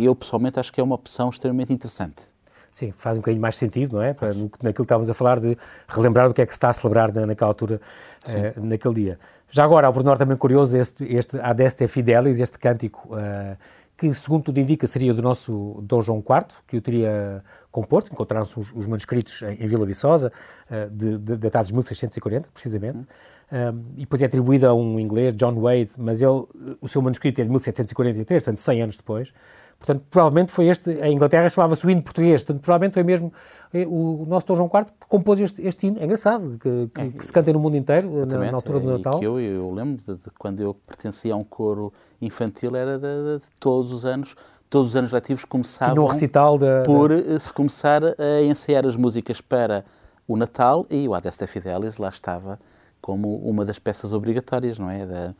eu 0.00 0.14
pessoalmente 0.14 0.58
acho 0.58 0.72
que 0.72 0.80
é 0.80 0.84
uma 0.84 0.94
opção 0.94 1.28
extremamente 1.28 1.72
interessante. 1.72 2.33
Sim, 2.74 2.90
faz 2.90 3.16
um 3.16 3.20
bocadinho 3.20 3.40
mais 3.40 3.56
sentido, 3.56 3.92
não 3.94 4.02
é? 4.02 4.12
Para, 4.12 4.34
naquilo 4.34 4.74
que 4.74 4.82
estávamos 4.82 5.08
a 5.08 5.14
falar 5.14 5.38
de 5.38 5.56
relembrar 5.86 6.28
o 6.28 6.34
que 6.34 6.42
é 6.42 6.46
que 6.46 6.52
se 6.52 6.56
está 6.56 6.70
a 6.70 6.72
celebrar 6.72 7.14
na, 7.14 7.24
naquela 7.24 7.48
altura, 7.48 7.80
uh, 8.26 8.66
naquele 8.66 8.94
dia. 8.94 9.18
Já 9.48 9.62
agora, 9.62 9.86
ao 9.86 9.92
pormenor 9.92 10.18
também 10.18 10.36
curioso, 10.36 10.76
este, 10.76 11.04
este 11.04 11.38
Adeste 11.38 11.86
Fidelis, 11.86 12.40
este 12.40 12.58
cântico, 12.58 13.14
uh, 13.14 13.56
que 13.96 14.12
segundo 14.12 14.42
tudo 14.42 14.58
indica 14.58 14.88
seria 14.88 15.14
do 15.14 15.22
nosso 15.22 15.80
Dom 15.84 16.00
João 16.00 16.18
IV, 16.18 16.46
que 16.66 16.76
o 16.76 16.80
teria 16.80 17.44
composto, 17.70 18.12
encontraram-se 18.12 18.58
os, 18.58 18.72
os, 18.74 18.86
manuscritos 18.86 19.40
em, 19.42 19.62
em 19.62 19.66
Vila 19.68 19.86
Viçosa, 19.86 20.32
uh, 20.68 20.90
de, 20.90 21.16
de, 21.16 21.36
datados 21.36 21.68
de 21.68 21.74
1640, 21.74 22.48
precisamente, 22.52 22.98
hum. 22.98 23.06
um, 23.52 23.84
e 23.98 24.00
depois 24.00 24.20
é 24.20 24.26
atribuído 24.26 24.66
a 24.66 24.74
um 24.74 24.98
inglês, 24.98 25.32
John 25.36 25.54
Wade, 25.60 25.90
mas 25.96 26.20
ele, 26.20 26.42
o 26.80 26.88
seu 26.88 27.00
manuscrito 27.00 27.40
é 27.40 27.44
de 27.44 27.50
1743, 27.50 28.42
portanto 28.42 28.58
100 28.58 28.82
anos 28.82 28.96
depois, 28.96 29.32
Portanto, 29.84 30.02
provavelmente 30.10 30.50
foi 30.50 30.68
este, 30.68 30.98
a 31.02 31.10
Inglaterra 31.10 31.46
chamava-se 31.50 31.86
o 31.86 31.90
hino 31.90 32.02
português, 32.02 32.42
portanto, 32.42 32.62
provavelmente 32.62 32.94
foi 32.94 33.02
mesmo 33.02 33.30
eh, 33.74 33.84
o 33.86 34.24
nosso 34.26 34.46
Dom 34.46 34.54
João 34.54 34.70
IV 34.72 34.86
que 34.98 35.06
compôs 35.06 35.38
este, 35.38 35.60
este 35.60 35.86
hino. 35.86 36.00
É 36.00 36.04
engraçado, 36.04 36.58
que, 36.58 36.70
que, 36.86 37.00
é, 37.02 37.08
que 37.10 37.22
se 37.22 37.30
canta 37.30 37.52
no 37.52 37.58
mundo 37.58 37.76
inteiro, 37.76 38.24
na, 38.24 38.38
na, 38.38 38.54
altura 38.54 38.80
do 38.80 38.96
Natal. 38.96 39.18
Que 39.18 39.26
eu, 39.26 39.38
eu 39.38 39.70
lembro 39.70 40.02
de, 40.02 40.14
de, 40.14 40.30
quando 40.38 40.60
eu 40.60 40.72
pertencia 40.72 41.34
a 41.34 41.36
um 41.36 41.44
coro 41.44 41.92
infantil, 42.22 42.74
era 42.74 42.96
de, 42.96 43.40
de 43.40 43.44
todos 43.60 43.92
os 43.92 44.06
anos, 44.06 44.34
todos 44.70 44.88
os 44.88 44.96
anos 44.96 45.12
letivos 45.12 45.44
começavam 45.44 46.02
um 46.02 46.08
recital 46.08 46.58
por 46.86 47.10
eh, 47.10 47.38
se 47.38 47.52
começar 47.52 48.02
a 48.02 48.42
ensaiar 48.42 48.86
as 48.86 48.96
músicas 48.96 49.42
para 49.42 49.84
o 50.26 50.34
Natal 50.34 50.86
e 50.88 51.06
o 51.06 51.12
Adeste 51.12 51.46
Fidelis 51.46 51.98
lá 51.98 52.08
estava 52.08 52.58
como 53.02 53.36
uma 53.36 53.66
das 53.66 53.78
peças 53.78 54.14
obrigatórias, 54.14 54.78
não 54.78 54.88
é? 54.88 55.04
Da, 55.04 55.34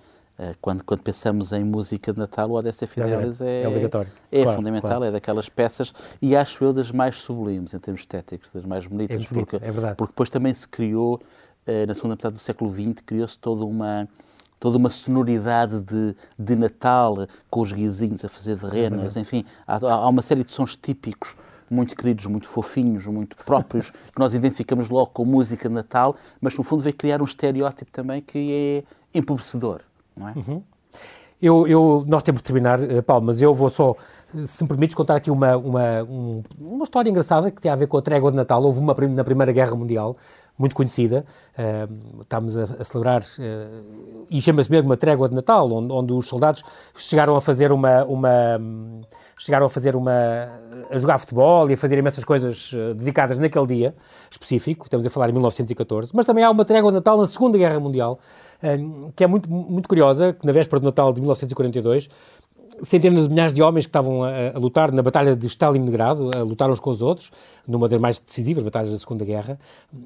quando, 0.61 0.83
quando 0.83 1.01
pensamos 1.01 1.53
em 1.53 1.63
música 1.63 2.13
de 2.13 2.19
Natal, 2.19 2.51
o 2.51 2.55
Odessa 2.55 2.87
Fidelis 2.87 3.41
é, 3.41 3.63
é, 3.63 3.69
obrigatório. 3.69 4.11
É 4.33 4.43
claro, 4.43 4.57
fundamental, 4.57 4.91
claro. 4.91 5.05
é 5.05 5.11
daquelas 5.13 5.49
peças 5.49 5.95
e 6.21 6.35
acho 6.37 6.65
eu 6.65 6.73
das 6.73 6.91
mais 6.91 7.17
sublimes 7.17 7.73
em 7.73 7.79
termos 7.79 8.01
estéticos, 8.01 8.51
das 8.53 8.65
mais 8.65 8.87
bonitas, 8.87 9.15
é 9.15 9.29
bonito, 9.29 9.35
porque, 9.35 9.57
é 9.57 9.95
porque 9.95 10.13
depois 10.13 10.29
também 10.31 10.53
se 10.53 10.67
criou, 10.67 11.21
eh, 11.67 11.87
na 11.87 11.95
segunda 11.95 12.15
metade 12.15 12.35
do 12.35 12.41
século 12.41 12.73
XX, 12.73 13.01
criou-se 13.07 13.39
toda 13.39 13.65
uma 13.65 14.09
toda 14.65 14.79
uma 14.79 14.89
sonoridade 14.89 15.79
de, 15.81 16.17
de 16.39 16.57
Natal, 16.57 17.27
com 17.51 17.61
os 17.61 17.71
guizinhos 17.71 18.25
a 18.25 18.31
fazer 18.31 18.57
de 18.57 18.65
renas, 18.65 19.15
enfim, 19.15 19.45
há, 19.67 19.77
há, 19.77 20.09
uma 20.09 20.23
série 20.23 20.43
de 20.43 20.53
sons 20.53 20.75
típicos 20.75 21.37
muito 21.71 21.95
queridos, 21.95 22.25
muito 22.27 22.49
fofinhos, 22.49 23.07
muito 23.07 23.37
próprios, 23.45 23.91
que 24.15 24.19
nós 24.19 24.33
identificamos 24.33 24.89
logo 24.89 25.11
com 25.11 25.25
música 25.25 25.69
de 25.69 25.75
Natal, 25.75 26.17
mas 26.41 26.57
no 26.57 26.65
fundo 26.65 26.83
veio 26.83 26.97
criar 26.97 27.21
um 27.21 27.27
estereótipo 27.27 27.91
também 27.91 28.23
que 28.23 28.85
é 29.15 29.19
empobrecedor, 29.19 29.83
não 30.17 30.29
é? 30.29 30.33
Uhum. 30.37 30.63
Eu, 31.43 31.67
eu, 31.67 32.05
nós 32.07 32.23
temos 32.23 32.41
de 32.41 32.45
terminar, 32.45 32.83
eh, 32.83 33.03
Paulo, 33.03 33.27
mas 33.27 33.43
eu 33.43 33.53
vou 33.53 33.69
só, 33.69 33.95
se 34.45 34.63
me 34.63 34.69
permites, 34.69 34.95
contar 34.95 35.17
aqui 35.17 35.31
uma, 35.31 35.57
uma, 35.57 36.03
um, 36.05 36.43
uma 36.59 36.85
história 36.85 37.11
engraçada 37.11 37.51
que 37.51 37.61
tem 37.61 37.71
a 37.71 37.77
ver 37.77 37.87
com 37.87 37.99
a 37.99 38.03
trégua 38.03 38.31
de 38.31 38.37
Natal. 38.37 38.63
Houve 38.63 38.81
uma 38.81 38.95
na 39.09 39.25
Primeira 39.25 39.53
Guerra 39.53 39.75
Mundial, 39.75 40.17
muito 40.59 40.75
conhecida. 40.75 41.25
Uh, 41.59 42.23
estamos 42.23 42.57
a, 42.57 42.65
a 42.65 42.85
celebrar, 42.85 43.23
uh, 43.23 44.27
e 44.31 44.41
chama-se 44.41 44.71
mesmo 44.71 44.93
a 44.93 44.97
trégua 44.97 45.29
de 45.29 45.35
Natal, 45.35 45.71
onde, 45.71 45.93
onde, 45.93 46.13
os 46.13 46.27
soldados 46.27 46.63
chegaram 46.97 47.37
a 47.37 47.41
fazer 47.41 47.73
uma, 47.73 48.05
uma 48.05 48.61
chegaram 49.37 49.67
a 49.67 49.71
fazer 49.71 49.97
uma 49.97 50.13
a 50.91 50.97
jogar 50.97 51.19
futebol 51.19 51.69
e 51.71 51.75
a 51.75 51.77
fazer 51.77 51.99
imensas 51.99 52.25
coisas 52.25 52.73
uh, 52.73 52.95
dedicadas 52.95 53.39
naquele 53.39 53.67
dia 53.67 53.95
específico, 54.31 54.87
estamos 54.87 55.07
a 55.07 55.11
falar 55.11 55.29
em 55.29 55.33
1914, 55.33 56.11
mas 56.15 56.25
também 56.25 56.45
há 56.45 56.51
uma 56.51 56.65
trégua 56.65 56.91
de 56.91 56.97
Natal 56.97 57.19
na 57.19 57.27
Segunda 57.27 57.59
Guerra 57.59 57.81
Mundial, 57.81 58.19
que 59.15 59.23
é 59.23 59.27
muito, 59.27 59.51
muito 59.51 59.87
curiosa, 59.87 60.33
que 60.33 60.47
na 60.47 60.53
véspera 60.53 60.81
de 60.81 60.87
Natal 60.87 61.13
de 61.13 61.21
1942 61.21 62.09
centenas 62.83 63.25
de 63.25 63.29
milhares 63.29 63.53
de 63.53 63.63
homens 63.63 63.87
que 63.87 63.91
estavam 63.91 64.23
a, 64.23 64.51
a, 64.55 64.59
lutar 64.59 64.93
na 64.93 65.03
Batalha 65.03 65.37
de 65.37 65.47
Stalingrado, 65.47 66.31
a 66.37 66.43
lutar 66.43 66.71
uns 66.71 66.81
com 66.81 66.91
os 66.91 67.01
outros, 67.01 67.31
numa 67.67 67.89
das 67.89 68.01
mais 68.01 68.19
decisivas 68.19 68.63
batalhas 68.63 68.91
da 68.91 68.99
Segunda 68.99 69.25
Guerra. 69.25 69.59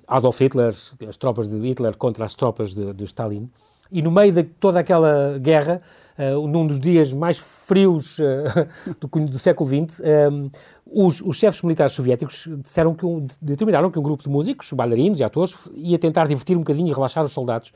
Adolf 0.06 0.40
Hitler, 0.40 0.74
as 1.08 1.16
tropas 1.16 1.48
de 1.48 1.56
Hitler 1.58 1.96
contra 1.96 2.24
as 2.24 2.34
tropas 2.34 2.74
de, 2.74 2.92
de 2.92 3.04
Stalin. 3.04 3.50
E 3.90 4.02
no 4.02 4.10
meio 4.10 4.32
de 4.32 4.42
toda 4.42 4.80
aquela 4.80 5.38
guerra, 5.38 5.80
uh, 6.18 6.46
num 6.46 6.66
dos 6.66 6.78
dias 6.78 7.12
mais 7.12 7.38
frios 7.38 8.18
uh, 8.18 8.22
do, 9.00 9.26
do, 9.26 9.38
século 9.38 9.68
XX, 9.68 10.00
um, 10.30 10.50
os, 10.84 11.22
os, 11.22 11.36
chefes 11.36 11.62
militares 11.62 11.94
soviéticos 11.94 12.48
disseram 12.62 12.94
que 12.94 13.06
um, 13.06 13.26
determinaram 13.40 13.90
que 13.90 13.98
um 13.98 14.02
grupo 14.02 14.22
de 14.22 14.28
músicos, 14.28 14.70
bailarinos 14.72 15.20
e 15.20 15.24
atores, 15.24 15.54
ia 15.74 15.98
tentar 15.98 16.26
divertir 16.26 16.56
um 16.56 16.60
bocadinho 16.60 16.88
e 16.88 16.92
relaxar 16.92 17.24
os 17.24 17.32
soldados 17.32 17.72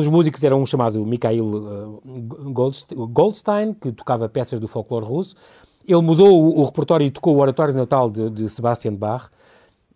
dos 0.00 0.08
músicos 0.08 0.42
era 0.42 0.56
um 0.56 0.66
chamado 0.66 1.04
Mikhail 1.04 1.44
uh, 1.44 2.02
Goldstein, 3.08 3.74
que 3.74 3.92
tocava 3.92 4.28
peças 4.28 4.58
do 4.58 4.66
folclore 4.66 5.04
russo. 5.04 5.36
Ele 5.86 6.00
mudou 6.00 6.28
o, 6.28 6.60
o 6.60 6.64
repertório 6.64 7.06
e 7.06 7.10
tocou 7.10 7.36
o 7.36 7.40
Oratório 7.40 7.72
de 7.72 7.78
Natal 7.78 8.10
de, 8.10 8.28
de 8.30 8.48
Sebastian 8.48 8.94
Bach. 8.94 9.30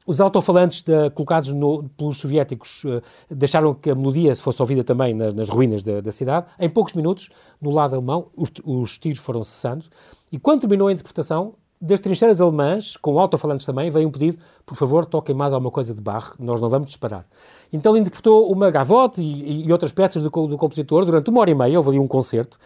Os 0.06 0.20
alto-falantes 0.20 0.84
colocados 1.14 1.52
no, 1.52 1.88
pelos 1.96 2.18
soviéticos 2.18 2.84
uh, 2.84 3.02
deixaram 3.28 3.74
que 3.74 3.90
a 3.90 3.94
melodia 3.94 4.34
fosse 4.36 4.62
ouvida 4.62 4.84
também 4.84 5.12
na, 5.14 5.32
nas 5.32 5.48
ruínas 5.48 5.82
da, 5.82 6.00
da, 6.00 6.12
cidade. 6.12 6.46
Em 6.58 6.68
poucos 6.68 6.94
minutos, 6.94 7.28
no 7.60 7.70
lado 7.70 7.94
alemão, 7.94 8.28
os, 8.36 8.50
os 8.64 8.98
tiros 8.98 9.18
foram 9.18 9.42
cessando. 9.42 9.84
E 10.30 10.38
quando 10.38 10.60
terminou 10.60 10.88
a 10.88 10.92
interpretação, 10.92 11.54
das 11.80 12.00
trincheiras 12.00 12.40
alemãs, 12.40 12.96
com 12.96 13.18
alto-falantes 13.18 13.64
também, 13.64 13.90
veio 13.90 14.08
um 14.08 14.10
pedido, 14.10 14.38
por 14.66 14.74
favor, 14.74 15.04
toquem 15.04 15.34
mais 15.34 15.52
alguma 15.52 15.70
coisa 15.70 15.94
de 15.94 16.00
Bach, 16.00 16.34
nós 16.38 16.60
não 16.60 16.68
vamos 16.68 16.88
disparar. 16.88 17.24
Então 17.72 17.92
ele 17.92 18.00
interpretou 18.00 18.50
uma 18.50 18.70
gavotte 18.70 19.20
e, 19.20 19.66
e 19.66 19.72
outras 19.72 19.92
peças 19.92 20.22
do, 20.22 20.28
do, 20.28 20.58
compositor 20.58 21.04
durante 21.04 21.30
uma 21.30 21.40
hora 21.40 21.50
e 21.50 21.54
meia, 21.54 21.78
houve 21.78 21.90
ali 21.90 21.98
um 21.98 22.08
concerto. 22.08 22.58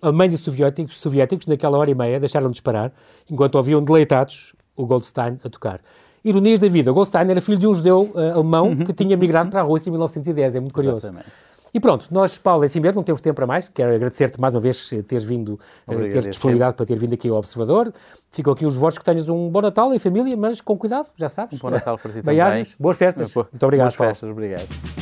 Alemães 0.00 0.32
e 0.32 0.38
soviéticos, 0.38 0.98
soviéticos, 0.98 1.46
naquela 1.46 1.78
hora 1.78 1.90
e 1.90 1.94
meia, 1.94 2.20
deixaram 2.20 2.48
de 2.48 2.52
disparar, 2.52 2.92
enquanto 3.30 3.56
ouviam 3.56 3.82
deleitados 3.82 4.54
o 4.76 4.86
Goldstein 4.86 5.38
a 5.44 5.48
tocar. 5.48 5.80
Ironias 6.24 6.60
da 6.60 6.68
vida, 6.68 6.90
o 6.90 6.94
Goldstein 6.94 7.28
era 7.30 7.40
filho 7.40 7.58
de 7.58 7.66
um 7.66 7.74
judeu 7.74 8.12
uh, 8.14 8.34
alemão 8.34 8.68
uhum. 8.68 8.84
que 8.84 8.92
tinha 8.92 9.16
migrado 9.16 9.50
para 9.50 9.60
a 9.60 9.64
Rússia 9.64 9.90
em 9.90 9.92
1910, 9.92 10.54
é 10.54 10.60
muito 10.60 10.74
curioso. 10.74 11.06
Exatamente. 11.06 11.30
E 11.74 11.80
pronto, 11.80 12.08
nós, 12.10 12.36
Paulo, 12.36 12.64
é 12.64 12.66
assim 12.66 12.80
mesmo, 12.80 12.96
não 12.96 13.02
temos 13.02 13.20
tempo 13.20 13.34
para 13.36 13.46
mais. 13.46 13.68
Quero 13.68 13.94
agradecer-te 13.94 14.40
mais 14.40 14.54
uma 14.54 14.60
vez 14.60 14.90
eh, 14.92 15.02
teres 15.02 15.24
vindo, 15.24 15.58
eh, 15.86 15.94
Obrigado, 15.94 16.10
teres 16.12 16.28
disponibilidade 16.28 16.76
para 16.76 16.84
ter 16.84 16.98
vindo 16.98 17.14
aqui 17.14 17.28
ao 17.28 17.36
Observador. 17.36 17.92
Ficam 18.30 18.52
aqui 18.52 18.66
os 18.66 18.76
votos 18.76 18.98
que 18.98 19.04
tenhas 19.04 19.28
um 19.28 19.48
bom 19.48 19.62
Natal 19.62 19.94
em 19.94 19.98
família, 19.98 20.36
mas 20.36 20.60
com 20.60 20.76
cuidado, 20.76 21.08
já 21.16 21.28
sabes. 21.28 21.58
Um 21.58 21.62
bom 21.62 21.70
Natal 21.70 21.96
para 21.96 22.12
ti 22.12 22.22
também. 22.22 22.66
boas 22.78 22.96
festas. 22.96 23.34
Muito 23.34 23.62
obrigado, 23.64 23.86
Boas 23.86 23.96
Paulo. 23.96 24.14
festas, 24.14 24.30
obrigado. 24.30 25.01